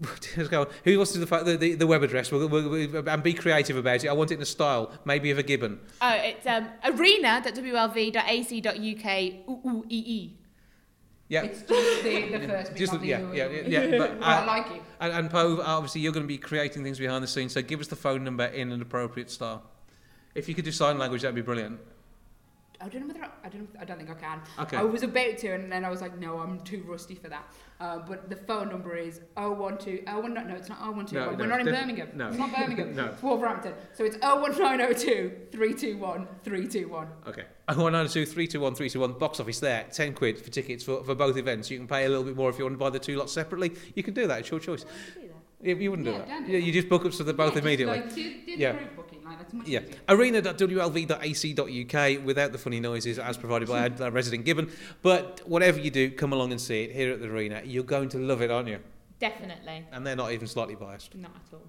Just 0.35 0.49
go 0.49 0.61
on. 0.61 0.67
Who 0.85 0.97
wants 0.97 1.11
to 1.11 1.19
do 1.19 1.25
the, 1.25 1.43
the, 1.43 1.55
the, 1.57 1.73
the 1.75 1.87
web 1.87 2.01
address? 2.01 2.31
We'll, 2.31 2.47
we'll, 2.49 2.67
we'll, 2.67 3.07
and 3.07 3.21
be 3.21 3.33
creative 3.33 3.77
about 3.77 4.03
it. 4.03 4.07
I 4.07 4.13
want 4.13 4.31
it 4.31 4.35
in 4.35 4.41
a 4.41 4.45
style, 4.45 4.91
maybe 5.05 5.29
of 5.29 5.37
a 5.37 5.43
gibbon. 5.43 5.79
oh 6.01 6.13
it's 6.15 6.47
um 6.47 6.67
arena.wlv.ac.uk 6.83 9.49
ooh, 9.49 9.69
ooh, 9.69 9.85
ee, 9.89 10.03
ee. 10.07 10.33
Yeah. 11.29 11.43
It's 11.43 11.61
just 11.61 12.03
the, 12.03 12.37
the 12.37 12.47
first 12.47 12.75
Just 12.75 13.01
yeah, 13.01 13.31
yeah, 13.31 13.47
yeah, 13.47 13.61
yeah. 13.65 13.97
But, 13.97 14.19
But 14.19 14.25
I 14.25 14.43
uh, 14.43 14.45
like 14.45 14.71
it. 14.71 14.81
And, 14.99 15.13
and 15.13 15.29
Pove, 15.29 15.63
obviously, 15.65 16.01
you're 16.01 16.11
going 16.11 16.23
to 16.23 16.27
be 16.27 16.37
creating 16.37 16.83
things 16.83 16.99
behind 16.99 17.23
the 17.23 17.27
scenes. 17.27 17.53
So 17.53 17.61
give 17.61 17.79
us 17.79 17.87
the 17.87 17.95
phone 17.95 18.23
number 18.23 18.45
in 18.45 18.71
an 18.71 18.81
appropriate 18.81 19.31
style. 19.31 19.63
If 20.35 20.49
you 20.49 20.55
could 20.55 20.65
do 20.65 20.71
sign 20.71 20.97
language, 20.97 21.21
that'd 21.21 21.35
be 21.35 21.41
brilliant. 21.41 21.79
I 22.83 22.89
don't 22.89 23.01
know 23.01 23.07
whether 23.07 23.23
I, 23.23 23.29
I 23.45 23.49
don't. 23.49 23.69
I 23.79 23.85
don't 23.85 23.97
think 23.97 24.09
I 24.09 24.13
can. 24.13 24.41
Okay. 24.59 24.75
I 24.77 24.83
was 24.83 25.03
about 25.03 25.37
to, 25.37 25.53
and 25.53 25.71
then 25.71 25.85
I 25.85 25.89
was 25.89 26.01
like, 26.01 26.17
no, 26.19 26.39
I'm 26.39 26.59
too 26.61 26.83
rusty 26.85 27.15
for 27.15 27.29
that. 27.29 27.43
Uh, 27.79 27.99
but 27.99 28.29
the 28.29 28.35
phone 28.35 28.69
number 28.69 28.95
is 28.97 29.21
012. 29.35 29.99
Oh, 30.07 30.19
one, 30.19 30.33
no, 30.33 30.41
no, 30.43 30.55
it's 30.55 30.69
not 30.69 30.79
012. 30.79 31.11
No, 31.13 31.29
We're 31.31 31.35
no, 31.37 31.45
not 31.45 31.59
in 31.61 31.65
def- 31.67 31.75
Birmingham. 31.79 32.09
no. 32.15 32.27
It's 32.27 32.37
not 32.37 32.53
Birmingham. 32.55 32.95
No. 32.95 33.05
It's 33.07 33.23
Wolverhampton. 33.23 33.73
So 33.93 34.03
it's 34.03 34.17
01902 34.17 35.47
321 35.51 36.27
321. 36.43 37.07
Okay. 37.27 37.43
0192 37.69 38.25
321 38.25 38.75
321, 38.75 39.19
box 39.19 39.39
office 39.39 39.59
there, 39.59 39.85
10 39.91 40.13
quid 40.13 40.37
for 40.39 40.49
tickets 40.49 40.83
for, 40.83 41.03
for 41.03 41.15
both 41.15 41.37
events. 41.37 41.71
You 41.71 41.77
can 41.77 41.87
pay 41.87 42.05
a 42.05 42.09
little 42.09 42.23
bit 42.25 42.35
more 42.35 42.49
if 42.49 42.57
you 42.57 42.65
want 42.65 42.73
to 42.75 42.79
buy 42.79 42.89
the 42.89 42.99
two 42.99 43.15
lots 43.15 43.31
separately. 43.31 43.71
You 43.95 44.03
can 44.03 44.13
do 44.13 44.27
that, 44.27 44.39
it's 44.41 44.51
your 44.51 44.59
choice. 44.59 44.85
Yeah, 45.61 45.75
you 45.75 45.89
wouldn't 45.91 46.05
do 46.05 46.11
Yeah, 46.11 46.17
that. 46.19 46.27
don't 46.27 46.45
do 46.45 46.51
Yeah, 46.51 46.57
you 46.59 46.73
just 46.73 46.89
book 46.89 47.05
up 47.05 47.13
to 47.13 47.23
the 47.23 47.33
both 47.33 47.47
Yeah, 47.47 47.53
just, 47.55 47.63
immediately. 47.65 47.99
Like, 48.01 48.13
do, 48.13 48.23
do 48.45 48.51
yeah. 48.51 48.75
The 49.33 49.33
group 49.33 49.33
booking. 49.33 49.33
Like, 49.33 49.39
that's 49.39 49.53
much 49.53 49.67
Yeah. 49.67 49.79
easier. 49.81 49.95
Arena.wlv.ac.uk 50.09 52.25
without 52.25 52.51
the 52.51 52.57
funny 52.57 52.79
noises 52.79 53.19
as 53.19 53.37
provided 53.37 53.67
by 53.67 53.89
our 54.03 54.11
resident 54.11 54.45
Gibbon. 54.45 54.71
But 55.01 55.41
whatever 55.45 55.79
you 55.79 55.91
do, 55.91 56.11
come 56.11 56.33
along 56.33 56.51
and 56.51 56.61
see 56.61 56.83
it 56.83 56.91
here 56.91 57.11
at 57.11 57.21
the 57.21 57.27
arena. 57.29 57.61
You're 57.65 57.83
going 57.83 58.09
to 58.09 58.17
love 58.17 58.41
it, 58.41 58.51
aren't 58.51 58.67
you? 58.69 58.79
definitely 59.19 59.85
And 59.93 60.05
they're 60.05 60.17
not 60.17 60.33
even 60.33 60.47
slightly 60.47 60.75
biased. 60.75 61.15
not 61.15 61.31
at 61.35 61.53
all 61.53 61.61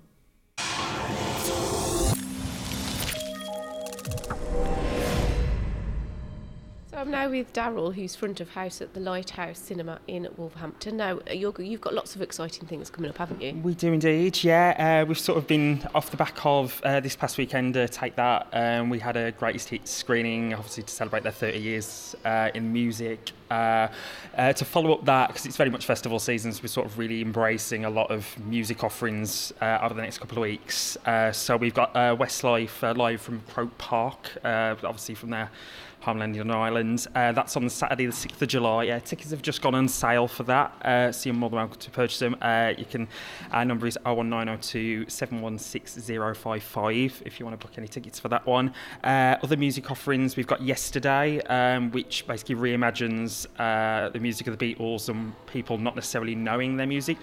So 6.95 7.01
I'm 7.01 7.11
now 7.11 7.29
with 7.29 7.53
Daryl, 7.53 7.93
who's 7.93 8.15
front 8.15 8.41
of 8.41 8.51
house 8.51 8.81
at 8.81 8.95
the 8.95 9.01
Lighthouse 9.01 9.59
Cinema 9.59 9.99
in 10.07 10.29
Wolverhampton. 10.37 10.97
Now, 10.99 11.19
uh, 11.29 11.33
you're, 11.33 11.53
you've 11.61 11.81
got 11.81 11.93
lots 11.93 12.15
of 12.15 12.23
exciting 12.23 12.69
things 12.69 12.89
coming 12.89 13.11
up, 13.11 13.19
haven't 13.19 13.43
you? 13.43 13.55
We 13.65 13.75
do 13.75 13.93
indeed, 13.93 14.45
yeah. 14.45 15.03
Uh, 15.03 15.05
we've 15.05 15.19
sort 15.19 15.37
of 15.39 15.49
been 15.49 15.85
off 15.93 16.13
the 16.13 16.17
back 16.17 16.47
of 16.47 16.81
uh, 16.85 17.01
this 17.01 17.17
past 17.17 17.37
weekend, 17.37 17.77
uh, 17.77 17.89
Take 17.89 18.15
That. 18.15 18.47
Um, 18.53 18.91
we 18.91 19.01
had 19.01 19.17
a 19.17 19.33
greatest 19.33 19.71
hits 19.71 19.91
screening, 19.91 20.55
obviously 20.55 20.85
to 20.85 20.93
celebrate 20.93 21.25
their 21.25 21.33
30 21.33 21.59
years 21.59 22.15
uh, 22.25 22.51
in 22.55 22.73
music. 22.73 23.33
Uh, 23.55 23.89
uh, 24.37 24.53
to 24.53 24.65
follow 24.65 24.93
up 24.93 25.05
that, 25.05 25.29
because 25.29 25.47
it's 25.47 25.57
very 25.57 25.71
much 25.71 25.87
festival 25.87 26.19
season, 26.19 26.53
so 26.53 26.61
we're 26.61 26.67
sort 26.67 26.87
of 26.87 26.99
really 26.99 27.23
embracing 27.23 27.85
a 27.85 27.91
lot 27.91 28.11
of 28.11 28.27
music 28.47 28.83
offerings 28.83 29.53
uh, 29.61 29.79
over 29.81 29.95
the 29.95 30.03
next 30.03 30.19
couple 30.19 30.39
of 30.39 30.43
weeks. 30.43 30.97
Uh, 31.07 31.31
so 31.31 31.57
we've 31.57 31.73
got 31.73 31.95
Westlife 31.95 32.97
live 32.97 33.21
from 33.21 33.43
Croke 33.43 33.79
Park, 33.79 34.37
obviously 34.45 35.15
from 35.15 35.31
their 35.31 35.53
homeland 36.01 36.35
in 36.37 36.51
Ireland. 36.51 37.07
That's 37.15 37.57
on 37.57 37.71
Saturday, 37.71 38.07
the 38.07 38.13
6th 38.13 38.43
of 38.43 38.49
July. 38.49 38.99
Tickets 38.99 39.31
have 39.31 39.41
just 39.41 39.63
gone 39.63 39.77
on 39.77 39.89
sale 39.89 40.29
for 40.29 40.43
that, 40.43 41.15
so 41.15 41.29
you're 41.29 41.35
more 41.35 41.49
than 41.49 41.59
welcome 41.59 41.79
to 41.79 41.91
purchase 41.91 42.19
them. 42.19 42.33
You 42.77 42.85
can, 42.85 43.07
our 43.53 43.65
number 43.65 43.87
is 43.87 43.97
01902 44.05 45.07
716055 45.07 47.23
if 47.25 47.39
you 47.39 47.47
want 47.47 47.59
to 47.59 47.67
book 47.67 47.79
any 47.79 47.87
tickets 47.87 48.19
for 48.19 48.27
that 48.29 48.45
one. 48.47 48.75
Other 49.05 49.57
music 49.57 49.93
offerings, 49.93 50.37
we've 50.37 50.49
got 50.49 50.61
Yesterday, 50.61 51.41
um, 51.43 51.93
which 51.93 52.27
basically 52.27 52.57
reimagines 52.57 53.44
uh, 53.59 54.09
the 54.11 54.19
music 54.21 54.47
of 54.47 54.59
the 54.59 54.75
Beatles 54.75 55.09
and 55.09 55.35
people 55.47 55.79
not 55.79 55.95
necessarily 55.95 56.35
knowing 56.35 56.77
their 56.77 56.87
music. 56.87 57.17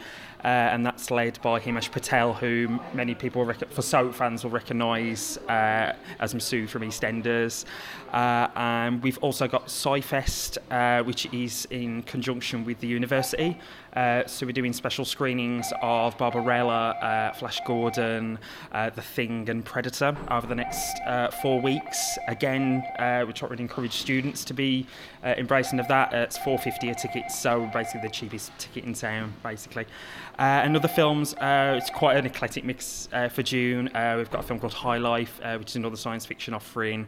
Uh, 0.43 0.47
and 0.47 0.85
that's 0.85 1.11
led 1.11 1.39
by 1.41 1.59
Himesh 1.59 1.91
Patel, 1.91 2.33
who 2.33 2.79
many 2.93 3.13
people, 3.13 3.45
rec- 3.45 3.69
for 3.71 3.81
soap 3.81 4.15
fans, 4.15 4.43
will 4.43 4.51
recognise 4.51 5.37
uh, 5.49 5.93
as 6.19 6.33
Masood 6.33 6.69
from 6.69 6.81
EastEnders. 6.81 7.65
Uh, 8.11 8.47
and 8.55 9.01
we've 9.03 9.19
also 9.19 9.47
got 9.47 9.67
SciFest, 9.67 10.57
uh, 10.71 11.03
which 11.03 11.31
is 11.33 11.67
in 11.69 12.01
conjunction 12.03 12.65
with 12.65 12.79
the 12.79 12.87
university. 12.87 13.57
Uh, 13.93 14.25
so 14.25 14.45
we're 14.45 14.51
doing 14.51 14.73
special 14.73 15.05
screenings 15.05 15.71
of 15.81 16.17
Barbarella, 16.17 16.91
uh, 17.01 17.33
Flash 17.33 17.59
Gordon, 17.65 18.39
The 18.71 19.01
Thing, 19.01 19.49
and 19.49 19.63
Predator 19.63 20.15
over 20.29 20.47
the 20.47 20.55
next 20.55 20.99
four 21.41 21.61
weeks. 21.61 22.17
Again, 22.27 22.83
we're 22.99 23.31
trying 23.31 23.55
to 23.55 23.61
encourage 23.61 23.93
students 23.93 24.43
to 24.45 24.53
be 24.53 24.87
embracing 25.23 25.79
of 25.79 25.87
that. 25.89 26.13
It's 26.13 26.37
450 26.37 26.89
a 26.89 26.95
ticket, 26.95 27.31
so 27.31 27.69
basically 27.73 28.01
the 28.01 28.13
cheapest 28.13 28.57
ticket 28.57 28.85
in 28.85 28.93
town, 28.93 29.33
basically. 29.43 29.85
Uh, 30.41 30.65
and 30.65 30.75
other 30.75 30.87
films, 30.87 31.35
uh, 31.35 31.75
it's 31.77 31.91
quite 31.91 32.17
an 32.17 32.25
eclectic 32.25 32.63
mix 32.63 33.07
uh, 33.13 33.29
for 33.29 33.43
June. 33.43 33.87
Uh, 33.89 34.15
we've 34.17 34.31
got 34.31 34.39
a 34.39 34.47
film 34.47 34.59
called 34.59 34.73
High 34.73 34.97
Life, 34.97 35.39
uh, 35.43 35.55
which 35.57 35.69
is 35.69 35.75
another 35.75 35.95
science 35.95 36.25
fiction 36.25 36.55
offering. 36.55 37.05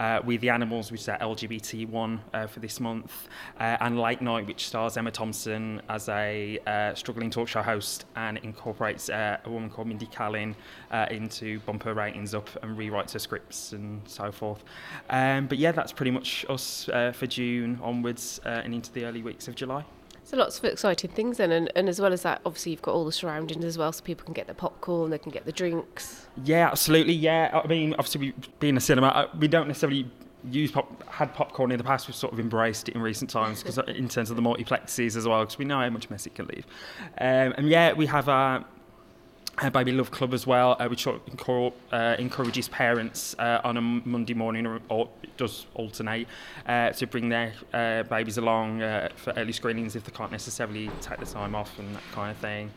Uh, 0.00 0.20
We 0.24 0.36
the 0.36 0.48
Animals, 0.48 0.90
which 0.90 1.02
is 1.02 1.08
our 1.08 1.18
LGBT 1.18 1.88
one 1.88 2.20
for 2.48 2.58
this 2.58 2.80
month. 2.80 3.28
And 3.60 4.00
Late 4.00 4.20
Night, 4.20 4.48
which 4.48 4.66
stars 4.66 4.96
Emma 4.96 5.12
Thompson 5.12 5.80
as 5.88 6.08
a 6.08 6.58
struggling 6.96 7.30
talk 7.30 7.46
show 7.46 7.62
host 7.62 8.04
and 8.16 8.38
incorporates 8.38 9.08
a 9.10 9.38
woman 9.46 9.70
called 9.70 9.86
Mindy 9.86 10.06
Kaling 10.06 10.56
into 11.08 11.60
bump 11.60 11.84
her 11.84 11.94
ratings 11.94 12.34
up 12.34 12.48
and 12.64 12.76
rewrites 12.76 13.12
her 13.12 13.20
scripts 13.20 13.74
and 13.74 14.00
so 14.08 14.32
forth. 14.32 14.64
Um, 15.08 15.46
but 15.46 15.58
yeah, 15.58 15.70
that's 15.70 15.92
pretty 15.92 16.10
much 16.10 16.44
us 16.48 16.86
for 16.86 17.26
June 17.28 17.78
onwards 17.80 18.40
and 18.44 18.74
into 18.74 18.90
the 18.90 19.04
early 19.04 19.22
weeks 19.22 19.46
of 19.46 19.54
July. 19.54 19.84
So 20.32 20.38
lots 20.38 20.58
of 20.58 20.64
exciting 20.64 21.10
things 21.10 21.36
then, 21.36 21.52
and, 21.52 21.70
and 21.76 21.90
as 21.90 22.00
well 22.00 22.10
as 22.10 22.22
that, 22.22 22.40
obviously 22.46 22.72
you've 22.72 22.80
got 22.80 22.94
all 22.94 23.04
the 23.04 23.12
surroundings 23.12 23.66
as 23.66 23.76
well, 23.76 23.92
so 23.92 24.02
people 24.02 24.24
can 24.24 24.32
get 24.32 24.46
their 24.46 24.54
popcorn, 24.54 25.10
they 25.10 25.18
can 25.18 25.30
get 25.30 25.44
the 25.44 25.52
drinks. 25.52 26.26
Yeah, 26.42 26.70
absolutely. 26.70 27.12
Yeah, 27.12 27.60
I 27.62 27.66
mean, 27.66 27.92
obviously, 27.98 28.20
we, 28.20 28.34
being 28.58 28.78
a 28.78 28.80
cinema, 28.80 29.08
uh, 29.08 29.28
we 29.38 29.46
don't 29.46 29.68
necessarily 29.68 30.10
use 30.50 30.70
pop, 30.70 31.06
had 31.06 31.34
popcorn 31.34 31.70
in 31.70 31.76
the 31.76 31.84
past. 31.84 32.08
We've 32.08 32.14
sort 32.14 32.32
of 32.32 32.40
embraced 32.40 32.88
it 32.88 32.94
in 32.94 33.02
recent 33.02 33.28
times 33.28 33.62
because 33.62 33.76
in 33.88 34.08
terms 34.08 34.30
of 34.30 34.36
the 34.36 34.42
multiplexes 34.42 35.16
as 35.16 35.28
well, 35.28 35.40
because 35.40 35.58
we 35.58 35.66
know 35.66 35.80
how 35.80 35.90
much 35.90 36.08
mess 36.08 36.24
it 36.24 36.34
can 36.34 36.46
leave. 36.46 36.66
Um, 37.18 37.52
and 37.58 37.68
yeah, 37.68 37.92
we 37.92 38.06
have 38.06 38.30
our 38.30 38.64
uh, 39.58 39.70
Baby 39.70 39.92
Love 39.92 40.10
Club 40.10 40.32
as 40.32 40.46
well, 40.46 40.76
uh, 40.78 40.88
which 40.88 41.06
uh, 41.06 42.16
encourages 42.18 42.68
parents 42.68 43.36
uh, 43.38 43.60
on 43.64 43.76
a 43.76 43.80
Monday 43.80 44.34
morning, 44.34 44.66
or, 44.66 44.80
or 44.88 45.08
does 45.36 45.66
alternate, 45.74 46.26
uh, 46.66 46.90
to 46.90 47.06
bring 47.06 47.28
their 47.28 47.52
uh, 47.72 48.02
babies 48.04 48.38
along 48.38 48.80
for 49.16 49.32
early 49.36 49.52
screenings 49.52 49.94
if 49.96 50.04
they 50.04 50.12
can't 50.12 50.32
necessarily 50.32 50.90
take 51.00 51.18
the 51.18 51.26
time 51.26 51.54
off 51.54 51.78
and 51.78 51.94
that 51.94 52.02
kind 52.12 52.30
of 52.30 52.36
thing. 52.38 52.70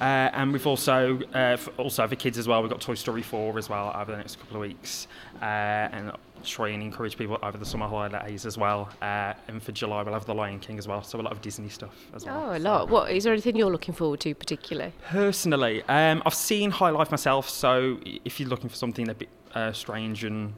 And 0.00 0.52
we've 0.52 0.66
also, 0.66 1.20
uh, 1.34 1.38
f- 1.38 1.68
also 1.78 2.06
for 2.06 2.16
kids 2.16 2.38
as 2.38 2.46
well, 2.46 2.62
we've 2.62 2.70
got 2.70 2.80
Toy 2.80 2.94
Story 2.94 3.22
4 3.22 3.58
as 3.58 3.68
well 3.68 3.92
over 3.94 4.12
the 4.12 4.18
next 4.18 4.36
couple 4.36 4.56
of 4.56 4.62
weeks. 4.62 5.08
And 5.40 6.12
try 6.44 6.68
and 6.70 6.82
encourage 6.82 7.16
people 7.16 7.38
over 7.42 7.58
the 7.58 7.64
summer 7.64 7.86
holidays 7.86 8.46
as 8.46 8.58
well. 8.58 8.90
Uh, 9.00 9.34
and 9.48 9.62
for 9.62 9.72
July, 9.72 10.02
we'll 10.02 10.14
have 10.14 10.26
The 10.26 10.34
Lion 10.34 10.58
King 10.58 10.78
as 10.78 10.86
well, 10.88 11.02
so 11.02 11.20
a 11.20 11.22
lot 11.22 11.32
of 11.32 11.40
Disney 11.40 11.68
stuff 11.68 11.96
as 12.14 12.24
well. 12.24 12.50
Oh, 12.50 12.56
a 12.56 12.58
lot. 12.58 12.88
What 12.88 13.10
is 13.10 13.24
there 13.24 13.32
anything 13.32 13.56
you're 13.56 13.70
looking 13.70 13.94
forward 13.94 14.20
to 14.20 14.34
particularly? 14.34 14.92
Personally, 15.08 15.82
um, 15.88 16.22
I've 16.26 16.34
seen 16.34 16.70
High 16.70 16.90
Life 16.90 17.10
myself, 17.10 17.48
so 17.48 17.98
if 18.24 18.38
you're 18.40 18.48
looking 18.48 18.68
for 18.68 18.76
something 18.76 19.08
a 19.08 19.14
bit 19.14 19.28
uh, 19.54 19.72
strange 19.72 20.24
and 20.24 20.54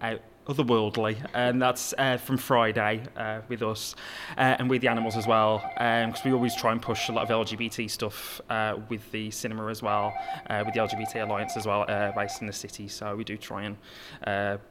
out, 0.00 0.20
otherworldly, 0.48 1.24
and 1.34 1.60
that's 1.60 1.92
uh, 1.98 2.16
from 2.16 2.38
Friday 2.38 3.02
uh, 3.16 3.40
with 3.48 3.62
us 3.62 3.94
uh, 4.36 4.56
and 4.58 4.70
We 4.70 4.78
the 4.78 4.88
Animals 4.88 5.16
as 5.16 5.26
well, 5.26 5.62
because 5.76 6.24
we 6.24 6.32
always 6.32 6.56
try 6.56 6.72
and 6.72 6.80
push 6.80 7.08
a 7.08 7.12
lot 7.12 7.30
of 7.30 7.46
LGBT 7.46 7.90
stuff 7.90 8.40
uh, 8.48 8.76
with 8.88 9.10
the 9.12 9.30
cinema 9.30 9.66
as 9.68 9.82
well, 9.82 10.14
uh, 10.48 10.62
with 10.64 10.74
the 10.74 10.80
LGBT 10.80 11.26
Alliance 11.26 11.56
as 11.56 11.66
well, 11.66 11.84
uh, 11.88 12.12
based 12.12 12.40
in 12.40 12.46
the 12.46 12.52
city. 12.52 12.88
So 12.88 13.14
we 13.14 13.24
do 13.24 13.36
try 13.36 13.64
and 13.64 13.76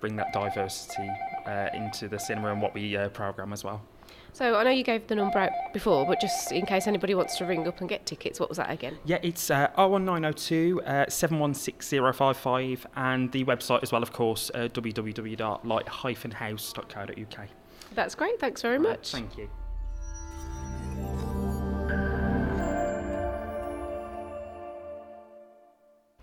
bring 0.01 0.15
that 0.15 0.33
diversity 0.33 1.09
into 1.73 2.07
the 2.07 2.17
cinema 2.17 2.51
and 2.51 2.61
what 2.61 2.73
we 2.73 2.97
program 3.13 3.53
as 3.53 3.63
well. 3.63 3.81
So 4.33 4.55
I 4.55 4.63
know 4.63 4.69
you 4.69 4.83
gave 4.83 5.07
the 5.07 5.15
number 5.15 5.39
out 5.39 5.51
before, 5.73 6.05
but 6.05 6.21
just 6.21 6.51
in 6.51 6.65
case 6.65 6.85
anybody 6.87 7.15
wants 7.15 7.37
to 7.37 7.45
ring 7.45 7.67
up 7.67 7.79
and 7.79 7.89
get 7.89 8.05
tickets, 8.05 8.39
what 8.39 8.49
was 8.49 8.57
that 8.57 8.69
again? 8.69 8.97
Yeah, 9.05 9.17
it's 9.23 9.49
uh, 9.49 9.69
01902 9.77 10.81
uh, 10.85 11.05
716055 11.09 12.85
and 12.95 13.31
the 13.31 13.43
website 13.45 13.81
as 13.83 13.91
well, 13.91 14.03
of 14.03 14.13
course, 14.13 14.51
uh, 14.53 14.67
www.light-house.co.uk. 14.71 17.47
That's 17.93 18.15
great. 18.15 18.39
Thanks 18.39 18.61
very 18.61 18.79
much. 18.79 19.11
Thank 19.11 19.37
you. 19.37 19.49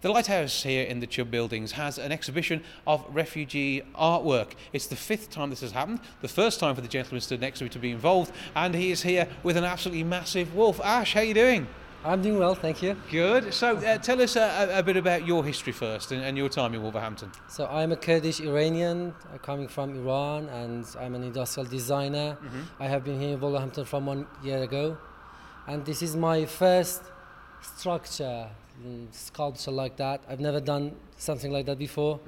The 0.05 0.11
Lighthouse 0.11 0.63
here 0.65 0.85
in 0.85 1.01
the 1.01 1.07
Chubb 1.07 1.31
Buildings 1.31 1.73
has 1.73 1.97
an 1.97 2.13
exhibition 2.13 2.63
of 2.87 3.07
refugee 3.09 3.81
artwork. 3.99 4.53
It's 4.75 4.87
the 4.87 4.97
fifth 4.97 5.31
time 5.31 5.49
this 5.49 5.63
has 5.63 5.73
happened, 5.73 6.01
the 6.21 6.29
first 6.29 6.61
time 6.61 6.75
for 6.75 6.83
the 6.83 6.89
gentleman 6.89 7.23
stood 7.23 7.41
next 7.41 7.61
to 7.61 7.65
me 7.65 7.71
to 7.71 7.79
be 7.79 7.91
involved, 7.91 8.31
and 8.55 8.75
he 8.75 8.91
is 8.91 9.01
here 9.01 9.27
with 9.43 9.57
an 9.57 9.65
absolutely 9.65 10.05
massive 10.05 10.55
wolf. 10.55 10.79
Ash, 10.85 11.15
how 11.15 11.21
are 11.21 11.25
you 11.25 11.33
doing? 11.33 11.67
I'm 12.05 12.21
doing 12.21 12.39
well, 12.39 12.55
thank 12.55 12.83
you. 12.83 12.99
Good. 13.11 13.55
So 13.55 13.79
uh, 13.79 13.97
tell 13.97 14.21
us 14.21 14.37
a, 14.37 14.43
a, 14.75 14.81
a 14.81 14.83
bit 14.83 14.99
about 14.99 15.27
your 15.27 15.43
history 15.43 15.73
first 15.73 16.13
and, 16.13 16.23
and 16.23 16.37
your 16.37 16.51
time 16.51 16.75
in 16.75 16.83
Wolverhampton. 16.83 17.33
So 17.49 17.67
I'm 17.69 17.91
a 17.91 17.97
Kurdish 17.97 18.41
Iranian 18.41 19.15
uh, 19.33 19.39
coming 19.39 19.69
from 19.69 19.97
Iran 19.97 20.51
and 20.51 20.85
I'm 21.01 21.15
an 21.15 21.23
industrial 21.23 21.67
designer. 21.67 22.37
Mhm. 22.43 22.65
I 22.79 22.89
have 22.89 23.05
been 23.05 23.19
here 23.19 23.33
in 23.37 23.41
Wolverhampton 23.41 23.87
from 23.87 24.05
one 24.05 24.27
year 24.43 24.63
ago 24.65 24.99
and 25.67 25.83
this 25.87 26.03
is 26.03 26.15
my 26.15 26.45
first 26.45 27.01
structure, 27.63 28.51
sculpture 29.13 29.71
like 29.71 29.97
that. 29.97 30.23
I've 30.29 30.41
never 30.41 30.61
done 30.61 30.95
something 31.17 31.53
like 31.53 31.67
that 31.67 31.79
before. 31.79 32.21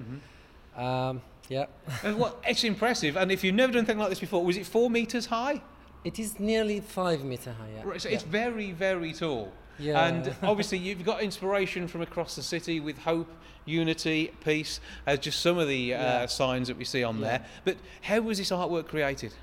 Um, 0.77 1.23
yeah. 1.49 1.67
And 2.03 2.19
what, 2.19 2.43
it's 2.47 2.65
impressive, 2.65 3.17
and 3.17 3.31
if 3.31 3.45
you've 3.45 3.55
never 3.55 3.73
done 3.73 3.81
anything 3.81 3.99
like 3.99 4.11
this 4.11 4.21
before, 4.21 4.45
was 4.45 4.57
it 4.57 4.67
four 4.67 4.91
metres 4.91 5.27
high? 5.27 5.63
It 6.05 6.19
is 6.19 6.39
nearly 6.39 6.81
five 6.81 7.25
meter 7.25 7.53
high. 7.53 7.69
Yeah. 7.77 7.83
Right, 7.85 8.01
so 8.01 8.09
yeah. 8.09 8.15
it's 8.17 8.25
very, 8.25 8.73
very 8.73 9.13
tall. 9.13 9.53
Yeah. 9.79 10.07
And 10.07 10.35
obviously, 10.43 10.79
you've 10.79 11.05
got 11.05 11.23
inspiration 11.23 11.89
from 11.89 12.03
across 12.03 12.37
the 12.37 12.43
city 12.43 12.81
with 12.81 12.99
hope, 12.99 13.29
unity, 13.65 14.33
peace, 14.45 14.81
as 15.07 15.19
just 15.19 15.41
some 15.41 15.59
of 15.59 15.69
the 15.69 15.95
uh, 15.95 15.99
Yeah. 16.03 16.27
signs 16.27 16.69
that 16.69 16.77
we 16.77 16.85
see 16.85 17.03
on 17.05 17.19
Yeah. 17.19 17.25
there. 17.25 17.47
But 17.65 17.77
how 18.03 18.21
was 18.21 18.39
this 18.39 18.51
artwork 18.51 18.89
created? 18.89 19.35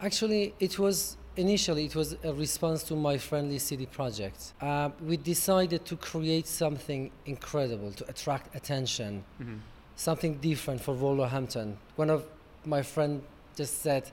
Actually, 0.00 0.54
it 0.60 0.78
was 0.78 1.16
initially 1.40 1.84
it 1.86 1.94
was 1.96 2.16
a 2.22 2.32
response 2.32 2.82
to 2.84 2.94
my 3.08 3.16
friendly 3.18 3.58
city 3.58 3.86
project. 3.86 4.52
Uh, 4.60 4.90
we 5.10 5.16
decided 5.16 5.84
to 5.90 5.96
create 5.96 6.46
something 6.46 7.10
incredible 7.26 7.90
to 7.92 8.04
attract 8.12 8.54
attention, 8.54 9.24
Mhm. 9.40 9.58
something 9.96 10.34
different 10.50 10.80
for 10.86 10.94
Wolverhampton. 10.94 11.68
One 11.96 12.10
of 12.16 12.20
my 12.64 12.82
friend 12.82 13.22
just 13.60 13.74
said, 13.82 14.04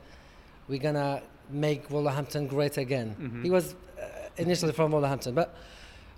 "We're 0.70 0.84
gonna 0.88 1.22
make 1.50 1.82
Wolverhampton 1.94 2.48
great 2.48 2.78
again." 2.78 3.16
Mhm. 3.20 3.44
He 3.46 3.50
was 3.58 3.66
uh, 3.74 4.44
initially 4.46 4.74
from 4.80 4.92
Wolverhampton, 4.92 5.34
but 5.42 5.50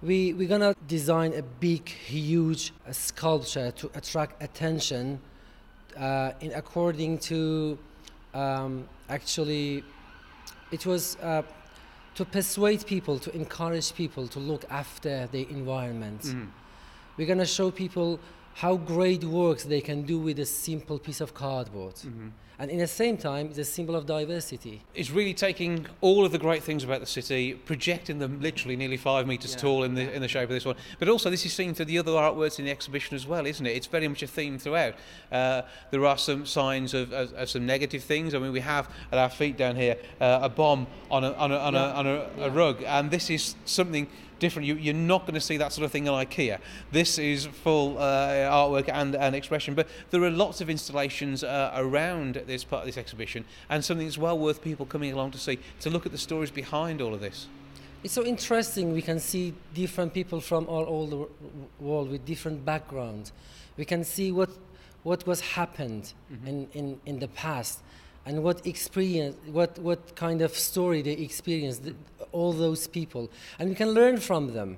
we 0.01 0.33
we're 0.37 0.47
gonna 0.55 0.73
design 0.87 1.31
a 1.33 1.41
big, 1.67 1.83
huge 1.89 2.63
uh, 2.87 2.91
sculpture 2.91 3.71
to 3.81 3.85
attract 3.99 4.33
attention 4.47 5.19
uh, 5.97 6.31
in 6.45 6.51
according 6.53 7.17
to 7.31 7.77
um, 8.33 8.87
actually 9.09 9.83
it 10.71 10.85
was 10.85 11.17
uh, 11.21 11.41
to 12.15 12.25
persuade 12.25 12.85
people 12.85 13.19
to 13.19 13.33
encourage 13.35 13.93
people 13.95 14.27
to 14.27 14.39
look 14.39 14.65
after 14.69 15.27
the 15.31 15.47
environment 15.49 16.21
Mhm. 16.21 16.47
we're 17.17 17.27
going 17.27 17.39
to 17.39 17.45
show 17.59 17.71
people 17.71 18.19
how 18.63 18.75
great 18.75 19.23
works 19.23 19.63
they 19.63 19.79
can 19.81 20.01
do 20.03 20.19
with 20.19 20.37
a 20.39 20.45
simple 20.45 20.99
piece 20.99 21.21
of 21.21 21.33
cardboard 21.33 21.95
Mhm. 21.95 22.31
and 22.61 22.69
in 22.69 22.77
the 22.79 22.87
same 23.01 23.15
time 23.15 23.45
it's 23.49 23.57
a 23.57 23.63
symbol 23.63 23.95
of 23.95 24.05
diversity 24.05 24.81
It's 24.93 25.11
really 25.11 25.33
taking 25.33 25.85
all 26.01 26.25
of 26.25 26.31
the 26.33 26.37
great 26.37 26.61
things 26.61 26.83
about 26.83 26.99
the 26.99 27.05
city, 27.19 27.53
projecting 27.53 28.19
them 28.19 28.41
literally 28.41 28.75
nearly 28.75 28.97
five 28.97 29.25
metres 29.27 29.51
Yeah. 29.53 29.61
tall 29.61 29.83
in 29.87 29.93
the 29.95 30.05
in 30.15 30.21
the 30.21 30.27
shape 30.27 30.49
of 30.49 30.55
this 30.57 30.65
one. 30.65 30.75
But 30.99 31.07
also, 31.07 31.29
this 31.29 31.45
is 31.45 31.53
seen 31.53 31.73
through 31.73 31.85
the 31.93 31.99
other 31.99 32.11
artworks 32.11 32.59
in 32.59 32.65
the 32.65 32.71
exhibition 32.71 33.15
as 33.15 33.25
well, 33.25 33.45
isn't 33.45 33.65
it? 33.65 33.73
It's 33.77 33.87
very 33.87 34.07
much 34.09 34.21
a 34.23 34.27
theme 34.27 34.59
throughout. 34.59 34.95
Uh, 35.31 35.61
there 35.91 36.05
are 36.05 36.17
some 36.17 36.45
signs 36.45 36.93
of, 36.93 37.13
of, 37.13 37.31
of 37.41 37.49
some 37.49 37.65
negative 37.65 38.03
things. 38.03 38.33
I 38.35 38.39
mean, 38.39 38.51
we 38.51 38.59
have 38.75 38.89
at 39.13 39.17
our 39.23 39.29
feet 39.29 39.55
down 39.55 39.75
here 39.77 39.95
uh, 40.19 40.39
a 40.41 40.49
bomb 40.49 40.87
on 41.09 41.23
a 41.23 41.31
on 41.43 41.51
a 41.53 41.57
on, 41.67 41.73
Yeah. 41.75 41.91
a, 41.91 41.93
on 41.99 42.05
a, 42.07 42.19
a 42.47 42.49
rug, 42.49 42.83
and 42.85 43.09
this 43.09 43.29
is 43.29 43.55
something. 43.65 44.07
Different. 44.39 44.65
You, 44.69 44.75
you're 44.75 44.93
not 45.13 45.21
going 45.27 45.33
to 45.33 45.41
see 45.41 45.57
that 45.57 45.73
sort 45.73 45.83
of 45.83 45.91
thing 45.91 46.07
in 46.07 46.13
IKEA. 46.13 46.59
This 46.93 47.19
is 47.19 47.45
full 47.63 47.97
uh, 47.97 48.47
artwork 48.49 48.89
and, 48.89 49.15
and 49.15 49.35
expression, 49.35 49.75
but 49.75 49.87
there 50.11 50.23
are 50.23 50.29
lots 50.29 50.61
of 50.61 50.69
installations 50.69 51.43
uh, 51.43 51.71
around 51.75 52.35
this 52.47 52.63
part 52.63 52.81
of 52.81 52.87
this 52.87 52.97
exhibition, 52.97 53.45
and 53.69 53.83
something 53.83 54.05
that's 54.07 54.17
well 54.17 54.37
worth 54.37 54.61
people 54.61 54.85
coming 54.85 55.13
along 55.13 55.31
to 55.31 55.37
see 55.37 55.59
to 55.79 55.89
look 55.89 56.05
at 56.05 56.11
the 56.11 56.17
stories 56.17 56.51
behind 56.51 57.01
all 57.01 57.13
of 57.13 57.21
this. 57.21 57.47
it's 58.03 58.13
so 58.13 58.23
interesting 58.23 58.93
we 58.93 59.01
can 59.01 59.19
see 59.19 59.53
different 59.73 60.13
people 60.13 60.39
from 60.41 60.65
all 60.67 60.85
over 60.87 61.05
the 61.11 61.83
world 61.83 62.09
with 62.09 62.25
different 62.25 62.63
backgrounds. 62.65 63.31
We 63.77 63.85
can 63.85 64.03
see 64.03 64.31
what 64.31 64.49
what 65.03 65.25
was 65.25 65.39
happened 65.39 66.13
in, 66.45 66.67
in, 66.73 66.99
in 67.05 67.19
the 67.19 67.29
past 67.29 67.79
and 68.25 68.43
what 68.43 68.65
experience 68.67 69.35
what 69.51 69.77
what 69.79 70.15
kind 70.15 70.41
of 70.41 70.51
story 70.53 71.01
they 71.01 71.13
experienced 71.13 71.83
all 72.31 72.53
those 72.53 72.87
people. 72.87 73.29
And 73.57 73.69
we 73.69 73.75
can 73.75 73.89
learn 73.91 74.17
from 74.17 74.53
them 74.53 74.77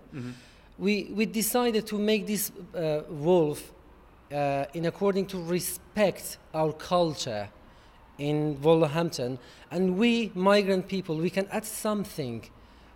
we 0.82 0.94
we 1.18 1.26
decided 1.42 1.84
to 1.88 1.98
make 1.98 2.24
this 2.26 2.52
uh, 2.52 3.02
wolf 3.28 3.60
uh, 4.32 4.66
in 4.74 4.86
according 4.86 5.26
to 5.28 5.38
respect 5.56 6.38
our 6.54 6.74
culture 6.74 7.48
in 8.18 8.38
Wolverhampton, 8.62 9.38
and 9.72 9.84
we 10.02 10.32
migrant 10.36 10.88
people 10.88 11.16
we 11.18 11.30
can 11.30 11.48
add 11.52 11.66
something 11.66 12.44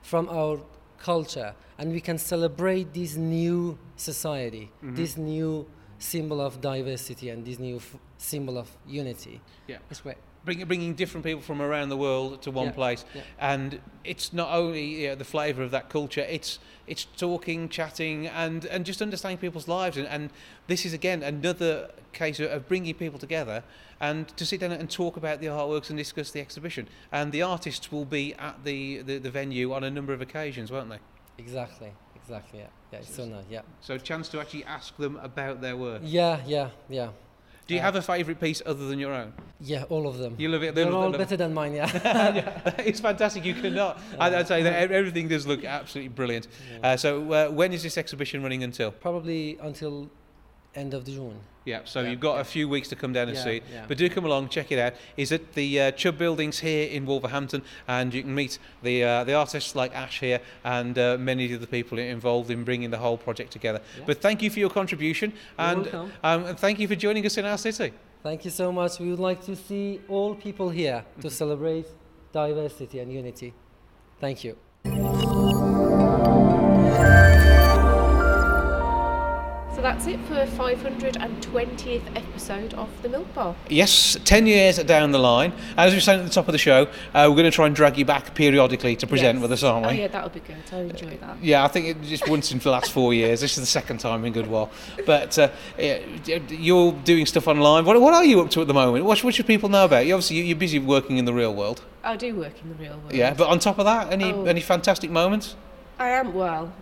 from 0.02 0.28
our 0.30 0.58
culture, 0.98 1.54
and 1.78 1.92
we 1.92 2.02
can 2.02 2.18
celebrate 2.18 2.86
this 2.94 3.16
new 3.16 3.78
society, 3.96 4.66
Mhm. 4.84 4.96
this 4.96 5.18
new 5.18 5.66
symbol 6.00 6.40
of 6.42 6.60
diversity, 6.62 7.30
and 7.34 7.46
this 7.46 7.60
new 7.60 7.78
f- 7.78 7.98
symbol 8.18 8.58
of 8.58 8.68
unity. 8.88 9.40
Yeah. 9.68 9.78
It's 9.92 10.02
great. 10.02 10.18
Bring, 10.46 10.64
bringing 10.66 10.94
different 10.94 11.26
people 11.26 11.42
from 11.42 11.62
around 11.62 11.90
the 11.90 11.98
world 11.98 12.44
to 12.44 12.52
one 12.52 12.68
Yeah, 12.68 12.72
place, 12.72 13.06
yeah. 13.16 13.22
and 13.40 13.80
it's 14.04 14.32
not 14.32 14.54
only 14.54 14.84
you 15.02 15.08
know, 15.10 15.16
the 15.16 15.26
flavour 15.26 15.64
of 15.64 15.72
that 15.72 15.90
culture; 15.90 16.26
it's 16.30 16.60
it's 16.88 17.06
talking, 17.18 17.68
chatting, 17.68 18.28
and, 18.28 18.66
and 18.66 18.86
just 18.86 19.02
understanding 19.02 19.40
people's 19.40 19.68
lives. 19.68 19.98
And, 19.98 20.08
and 20.08 20.30
this 20.68 20.86
is 20.86 20.94
again 20.94 21.24
another 21.24 21.90
case 22.14 22.40
of, 22.40 22.52
of 22.52 22.68
bringing 22.68 22.94
people 22.94 23.20
together 23.20 23.64
and 24.00 24.28
to 24.38 24.46
sit 24.46 24.60
down 24.60 24.72
and 24.72 24.90
talk 24.90 25.18
about 25.18 25.42
the 25.42 25.48
artworks 25.48 25.90
and 25.90 25.98
discuss 25.98 26.32
the 26.32 26.42
exhibition. 26.42 26.88
And 27.12 27.32
the 27.32 27.42
artists 27.42 27.92
will 27.92 28.06
be 28.06 28.34
at 28.36 28.64
the, 28.64 29.02
the, 29.02 29.18
the 29.18 29.32
venue 29.32 29.74
on 29.74 29.84
a 29.84 29.90
number 29.90 30.14
of 30.14 30.22
occasions, 30.22 30.72
won't 30.72 30.90
they? 30.90 31.00
Exactly, 31.38 31.92
exactly. 32.16 32.60
Yeah, 32.60 32.68
yeah. 32.92 33.00
It's 33.00 33.16
so 33.16 33.26
nice. 33.26 33.46
Yeah. 33.50 33.62
So 33.82 33.96
a 33.96 34.00
chance 34.00 34.30
to 34.30 34.40
actually 34.40 34.66
ask 34.66 34.96
them 34.98 35.18
about 35.18 35.62
their 35.62 35.76
work. 35.76 36.02
Yeah, 36.04 36.42
yeah, 36.46 36.70
yeah. 36.90 37.10
Do 37.68 37.74
you 37.74 37.80
Uh, 37.80 37.84
have 37.84 37.96
a 37.96 38.02
favourite 38.02 38.40
piece 38.40 38.62
other 38.66 38.88
than 38.88 39.00
your 39.00 39.12
own? 39.14 39.34
Yeah, 39.60 39.84
all 39.90 40.08
of 40.08 40.18
them. 40.20 40.36
You 40.38 40.50
love 40.50 40.64
it. 40.64 40.76
They're 40.76 40.86
love- 40.86 41.14
all 41.14 41.18
better 41.18 41.36
than 41.38 41.54
mine. 41.54 41.74
Yeah. 41.74 42.74
it's 42.80 43.00
fantastic. 43.00 43.44
You 43.46 43.56
cannot. 43.56 44.00
I'd, 44.20 44.34
I'd 44.34 44.48
say 44.48 44.62
that 44.64 44.92
everything 44.92 45.28
does 45.28 45.48
look 45.48 45.64
absolutely 45.66 46.10
brilliant. 46.10 46.48
Uh, 46.84 46.96
so, 46.98 47.32
uh, 47.32 47.48
when 47.50 47.74
is 47.74 47.82
this 47.82 47.98
exhibition 47.98 48.44
running 48.44 48.64
until? 48.64 48.92
Probably 48.92 49.58
until 49.62 50.10
end 50.76 50.94
of 50.94 51.06
June. 51.06 51.40
Yeah, 51.66 51.80
so 51.84 52.02
you've 52.02 52.20
got 52.20 52.40
a 52.40 52.44
few 52.44 52.70
weeks 52.70 52.90
to 52.90 52.96
come 52.96 53.12
down 53.12 53.28
and 53.28 53.36
Yeah, 53.36 53.44
see 53.44 53.58
it. 53.58 53.64
yeah. 53.74 53.86
But 53.88 53.98
do 53.98 54.08
come 54.08 54.24
along, 54.26 54.50
check 54.50 54.72
it 54.72 54.78
out. 54.78 54.94
Is 55.18 55.32
at 55.32 55.54
the 55.54 55.82
uh, 55.82 55.92
Chubb 55.92 56.18
Buildings 56.20 56.60
here 56.60 56.88
in 56.90 57.08
Wolverhampton, 57.08 57.64
and 57.88 58.14
you 58.14 58.22
can 58.22 58.36
meet 58.36 58.60
the 58.84 59.04
uh, 59.04 59.24
the 59.24 59.34
artists 59.34 59.74
like 59.76 59.96
Ash 59.96 60.20
here 60.20 60.42
and 60.64 60.96
uh, 61.00 61.18
many 61.18 61.52
of 61.54 61.62
the 61.62 61.68
people 61.68 61.98
involved 61.98 62.52
in 62.52 62.64
bringing 62.64 62.92
the 62.92 63.00
whole 63.00 63.18
project 63.18 63.52
together. 63.52 63.82
But 64.06 64.22
thank 64.22 64.44
you 64.44 64.52
for 64.52 64.60
your 64.60 64.70
contribution, 64.70 65.32
You're 65.32 65.68
and 65.68 65.82
welcome. 65.84 66.12
um, 66.24 66.46
and 66.46 66.60
thank 66.60 66.78
you 66.80 66.88
for 66.88 66.96
joining 66.96 67.26
us 67.26 67.38
in 67.38 67.46
our 67.46 67.58
city. 67.58 67.94
Thank 68.22 68.46
you 68.46 68.52
so 68.52 68.72
much. 68.72 69.00
We 69.00 69.10
would 69.10 69.20
like 69.20 69.44
to 69.46 69.56
see 69.56 70.02
all 70.08 70.36
people 70.36 70.70
here 70.70 71.04
to 71.22 71.30
celebrate 71.32 71.88
diversity 72.32 73.00
and 73.00 73.12
unity. 73.12 73.54
Thank 74.20 74.44
you. 74.44 75.65
That's 79.96 80.08
it 80.08 80.20
for 80.26 80.36
520th 80.62 82.02
episode 82.18 82.74
of 82.74 82.90
the 83.02 83.08
Milk 83.08 83.34
Bar. 83.34 83.56
Yes, 83.70 84.18
10 84.26 84.46
years 84.46 84.78
down 84.80 85.12
the 85.12 85.20
line. 85.20 85.54
As 85.78 85.94
we 85.94 86.02
saying 86.02 86.20
at 86.20 86.26
the 86.26 86.32
top 86.34 86.50
of 86.50 86.52
the 86.52 86.58
show, 86.58 86.84
uh, 87.14 87.28
we're 87.30 87.36
going 87.38 87.46
to 87.46 87.52
try 87.52 87.66
and 87.66 87.74
drag 87.74 87.98
you 87.98 88.04
back 88.04 88.36
periodically 88.36 88.98
to 88.98 89.08
present 89.08 89.38
Yes. 89.38 89.42
with 89.42 89.52
us, 89.54 89.64
aren't 89.64 89.86
we? 89.88 89.92
Oh 89.94 89.96
yeah, 89.96 90.08
that'll 90.08 90.30
be 90.32 90.42
good. 90.42 90.58
I'll 90.74 90.80
enjoy 90.82 91.16
that. 91.22 91.38
Yeah, 91.42 91.64
I 91.64 91.70
think 91.70 91.86
it 91.88 92.02
just 92.04 92.28
once 92.28 92.52
in 92.52 92.60
the 92.60 92.72
last 92.72 92.92
four 92.92 93.14
years. 93.14 93.40
This 93.40 93.52
is 93.58 93.64
the 93.64 93.66
second 93.68 94.00
time 94.00 94.26
in 94.26 94.34
good 94.34 94.48
while. 94.48 94.70
But 95.06 95.40
uh, 95.40 95.50
you're 96.50 96.92
doing 96.92 97.26
stuff 97.26 97.48
online. 97.48 97.86
What, 97.86 98.00
what 98.02 98.14
are 98.14 98.26
you 98.26 98.42
up 98.42 98.50
to 98.52 98.62
at 98.62 98.68
the 98.68 98.74
moment? 98.74 99.06
What, 99.06 99.24
what 99.24 99.34
should 99.34 99.48
people 99.48 99.70
know 99.70 99.86
about 99.86 100.06
you? 100.06 100.14
Obviously, 100.14 100.38
you- 100.38 100.44
you're 100.44 100.58
busy 100.58 100.78
working 100.78 101.18
in 101.18 101.24
the 101.26 101.34
real 101.34 101.54
world. 101.54 101.82
I 102.04 102.18
do 102.18 102.36
work 102.36 102.54
in 102.62 102.68
the 102.70 102.76
real 102.76 102.98
world. 102.98 103.14
Yeah, 103.14 103.34
but 103.34 103.48
on 103.48 103.60
top 103.60 103.80
of 103.80 103.86
that, 103.86 104.12
any 104.12 104.34
Oh. 104.34 104.44
any 104.44 104.60
fantastic 104.62 105.10
moments? 105.10 105.56
I 105.98 106.10
am 106.10 106.34
well. 106.34 106.74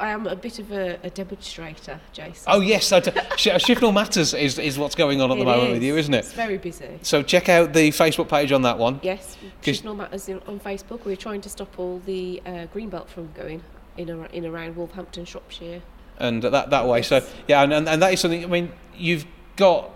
I 0.00 0.08
am 0.08 0.26
a 0.26 0.34
bit 0.34 0.58
of 0.58 0.72
a, 0.72 0.98
a 1.02 1.10
demonstrator, 1.10 2.00
Jason. 2.12 2.44
Oh 2.46 2.60
yes, 2.60 2.88
that, 2.90 3.04
Sh- 3.38 3.48
Shifnal 3.48 3.92
Matters 3.92 4.32
is, 4.34 4.58
is 4.58 4.78
what's 4.78 4.94
going 4.94 5.20
on 5.20 5.30
at 5.30 5.34
the 5.34 5.42
It 5.42 5.46
moment 5.46 5.72
with 5.72 5.82
you, 5.82 5.96
isn't 5.96 6.14
it? 6.14 6.18
It's 6.20 6.32
very 6.32 6.56
busy. 6.58 6.98
So 7.02 7.22
check 7.22 7.48
out 7.48 7.72
the 7.74 7.90
Facebook 7.90 8.28
page 8.28 8.50
on 8.50 8.62
that 8.62 8.78
one. 8.78 8.98
Yes, 9.02 9.36
Shifnal 9.62 9.96
Matters 9.96 10.28
on 10.28 10.58
Facebook. 10.60 11.04
We're 11.04 11.16
trying 11.16 11.42
to 11.42 11.48
stop 11.48 11.78
all 11.78 12.00
the 12.06 12.42
uh, 12.46 12.50
greenbelt 12.74 13.08
from 13.08 13.30
going 13.32 13.62
in, 13.96 14.10
ar- 14.10 14.26
in 14.32 14.46
around 14.46 14.76
Wolverhampton, 14.76 15.26
Shropshire. 15.26 15.82
and 16.18 16.42
that 16.42 16.70
that 16.70 16.86
way. 16.86 17.02
So 17.02 17.22
yeah, 17.46 17.62
and, 17.62 17.72
and, 17.72 17.88
and 17.88 18.02
that 18.02 18.12
is 18.14 18.20
something. 18.20 18.42
I 18.42 18.48
mean, 18.48 18.72
you've 18.96 19.26
got 19.56 19.90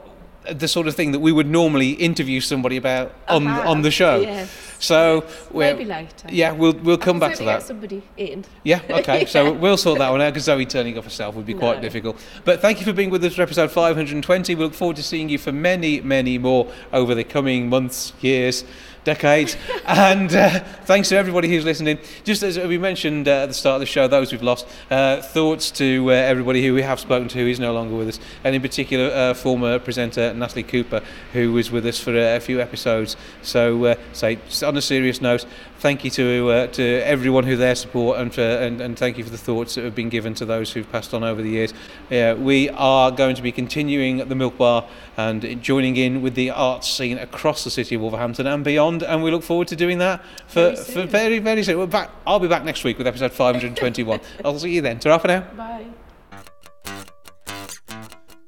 the 0.53 0.69
sort 0.69 0.87
of 0.89 0.95
thing 0.95 1.13
that 1.13 1.21
we 1.21 1.33
would 1.33 1.47
normally 1.49 1.91
interview 1.93 2.41
somebody 2.41 2.77
about 2.77 3.15
on 3.29 3.47
I 3.47 3.65
on 3.67 3.83
the 3.83 3.91
show. 3.91 4.21
yes. 4.21 4.51
So 4.79 5.25
Maybe 5.55 5.85
later. 5.87 6.29
Yeah, 6.29 6.53
we'll 6.53 6.75
we'll 6.75 6.99
come 6.99 7.19
back 7.19 7.35
to 7.37 7.45
that. 7.45 7.63
Somebody 7.63 8.03
in. 8.17 8.45
Yeah, 8.65 8.81
okay. 8.91 9.25
So 9.35 9.53
we'll 9.53 9.79
sort 9.79 9.99
that 10.01 10.11
one 10.11 10.21
out 10.21 10.35
because 10.35 10.45
Zoe 10.45 10.67
turning 10.67 10.99
up 10.99 11.05
herself 11.05 11.35
would 11.37 11.47
be 11.47 11.55
quite 11.55 11.77
No. 11.77 11.83
difficult. 11.83 12.19
But 12.45 12.61
thank 12.61 12.79
you 12.81 12.85
for 12.85 12.93
being 12.93 13.09
with 13.11 13.25
us 13.25 13.35
for 13.37 13.43
episode 13.43 13.71
520. 13.71 14.55
We 14.55 14.65
look 14.65 14.75
forward 14.75 14.97
to 14.97 15.03
seeing 15.03 15.29
you 15.31 15.39
for 15.39 15.53
many, 15.53 16.01
many 16.03 16.37
more 16.39 16.71
over 16.93 17.15
the 17.15 17.25
coming 17.25 17.69
months, 17.71 18.13
years, 18.21 18.65
decades. 19.05 19.57
and 19.87 20.35
uh, 20.35 20.61
thanks 20.85 21.09
to 21.11 21.17
everybody 21.17 21.49
who's 21.49 21.65
listening. 21.65 21.99
Just 22.25 22.43
as 22.43 22.59
we 22.59 22.79
mentioned 22.79 23.29
uh, 23.29 23.43
at 23.43 23.47
the 23.47 23.55
start 23.55 23.77
of 23.77 23.81
the 23.81 23.87
show, 23.87 24.09
those 24.09 24.33
we've 24.33 24.43
lost, 24.43 24.67
uh, 24.91 25.21
thoughts 25.21 25.71
to 25.73 26.11
uh, 26.11 26.15
everybody 26.15 26.65
who 26.65 26.75
we 26.75 26.83
have 26.83 26.99
spoken 26.99 27.29
to 27.29 27.39
who 27.39 27.47
is 27.47 27.61
no 27.61 27.73
longer 27.73 27.97
with 27.97 28.09
us, 28.09 28.21
and 28.43 28.55
in 28.55 28.63
particular, 28.63 29.11
uh, 29.15 29.35
former 29.35 29.79
presenter 29.79 30.33
Natalie 30.35 30.63
Cooper, 30.63 31.03
who 31.33 31.53
was 31.53 31.71
with 31.71 31.87
us 31.87 32.01
for 32.01 32.17
a, 32.17 32.41
few 32.45 32.61
episodes. 32.61 33.17
So, 33.43 33.85
uh, 33.85 33.95
say, 34.13 34.39
on 34.65 34.77
a 34.77 34.83
serious 34.83 35.21
note, 35.21 35.47
thank 35.79 36.05
you 36.05 36.11
to 36.11 36.69
to 36.69 36.83
everyone 37.05 37.45
who 37.45 37.57
their 37.57 37.75
support 37.75 38.19
and, 38.19 38.35
for, 38.35 38.43
and 38.43 38.81
and 38.81 38.99
thank 38.99 39.19
you 39.19 39.25
for 39.25 39.31
the 39.31 39.39
thoughts 39.39 39.75
that 39.75 39.85
have 39.85 39.95
been 39.95 40.09
given 40.09 40.35
to 40.35 40.45
those 40.45 40.73
who've 40.73 40.91
passed 40.91 41.15
on 41.15 41.23
over 41.23 41.41
the 41.41 41.49
years. 41.49 41.73
We 42.11 42.69
are 42.71 43.11
going 43.11 43.37
to 43.37 43.43
be 43.43 43.53
continuing 43.53 44.21
at 44.21 44.29
the 44.29 44.35
Milk 44.35 44.59
Bar 44.59 44.87
and 45.17 45.63
joining 45.63 45.97
in 45.97 46.23
with 46.23 46.35
the 46.35 46.51
arts 46.51 46.89
scene 46.89 47.19
across 47.19 47.65
the 47.65 47.71
city 47.71 47.95
of 47.95 48.01
Wolverhampton 48.01 48.47
and 48.47 48.65
beyond, 48.65 48.94
and 49.03 49.23
we 49.23 49.31
look 49.31 49.43
forward 49.43 49.69
to 49.69 49.77
doing 49.77 49.99
that 49.99 50.25
for 50.47 50.71
Very 50.71 50.77
for 50.77 51.03
very 51.07 51.39
very 51.39 51.63
soon. 51.63 51.79
We're 51.79 51.87
back. 51.87 52.11
I'll 52.27 52.39
be 52.41 52.49
back 52.49 52.65
next 52.65 52.85
week 52.85 52.99
with 52.99 53.07
episode 53.07 53.33
521. 53.33 54.21
I'll 54.45 54.59
see 54.59 54.71
you 54.75 54.81
then. 54.81 54.99
Ta 54.99 55.19
for 55.19 55.29
now. 55.29 55.41
Bye. 55.57 55.87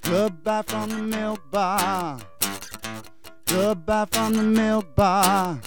Goodbye 0.03 0.63
from 0.63 0.91
the 0.91 0.99
milk 0.99 1.51
bar. 1.51 2.21
Goodbye 3.47 4.07
from 4.11 4.33
the 4.35 4.43
milk 4.43 4.95
bar. 4.95 5.61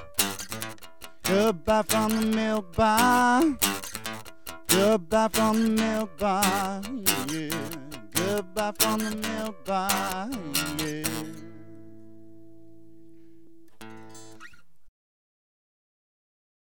Goodbye 1.23 1.83
from 1.87 2.09
the 2.09 2.25
milk 2.35 2.75
bar. 2.75 3.43
Goodbye 4.67 5.27
from 5.33 5.63
the 5.63 5.69
milk 5.81 6.17
bar. 6.17 6.81
Yeah. 7.29 7.49
Goodbye 8.13 8.73
from 8.79 8.99
the 8.99 9.15
milk 9.15 9.65
bar. 9.65 10.29
Yeah. 10.77 11.38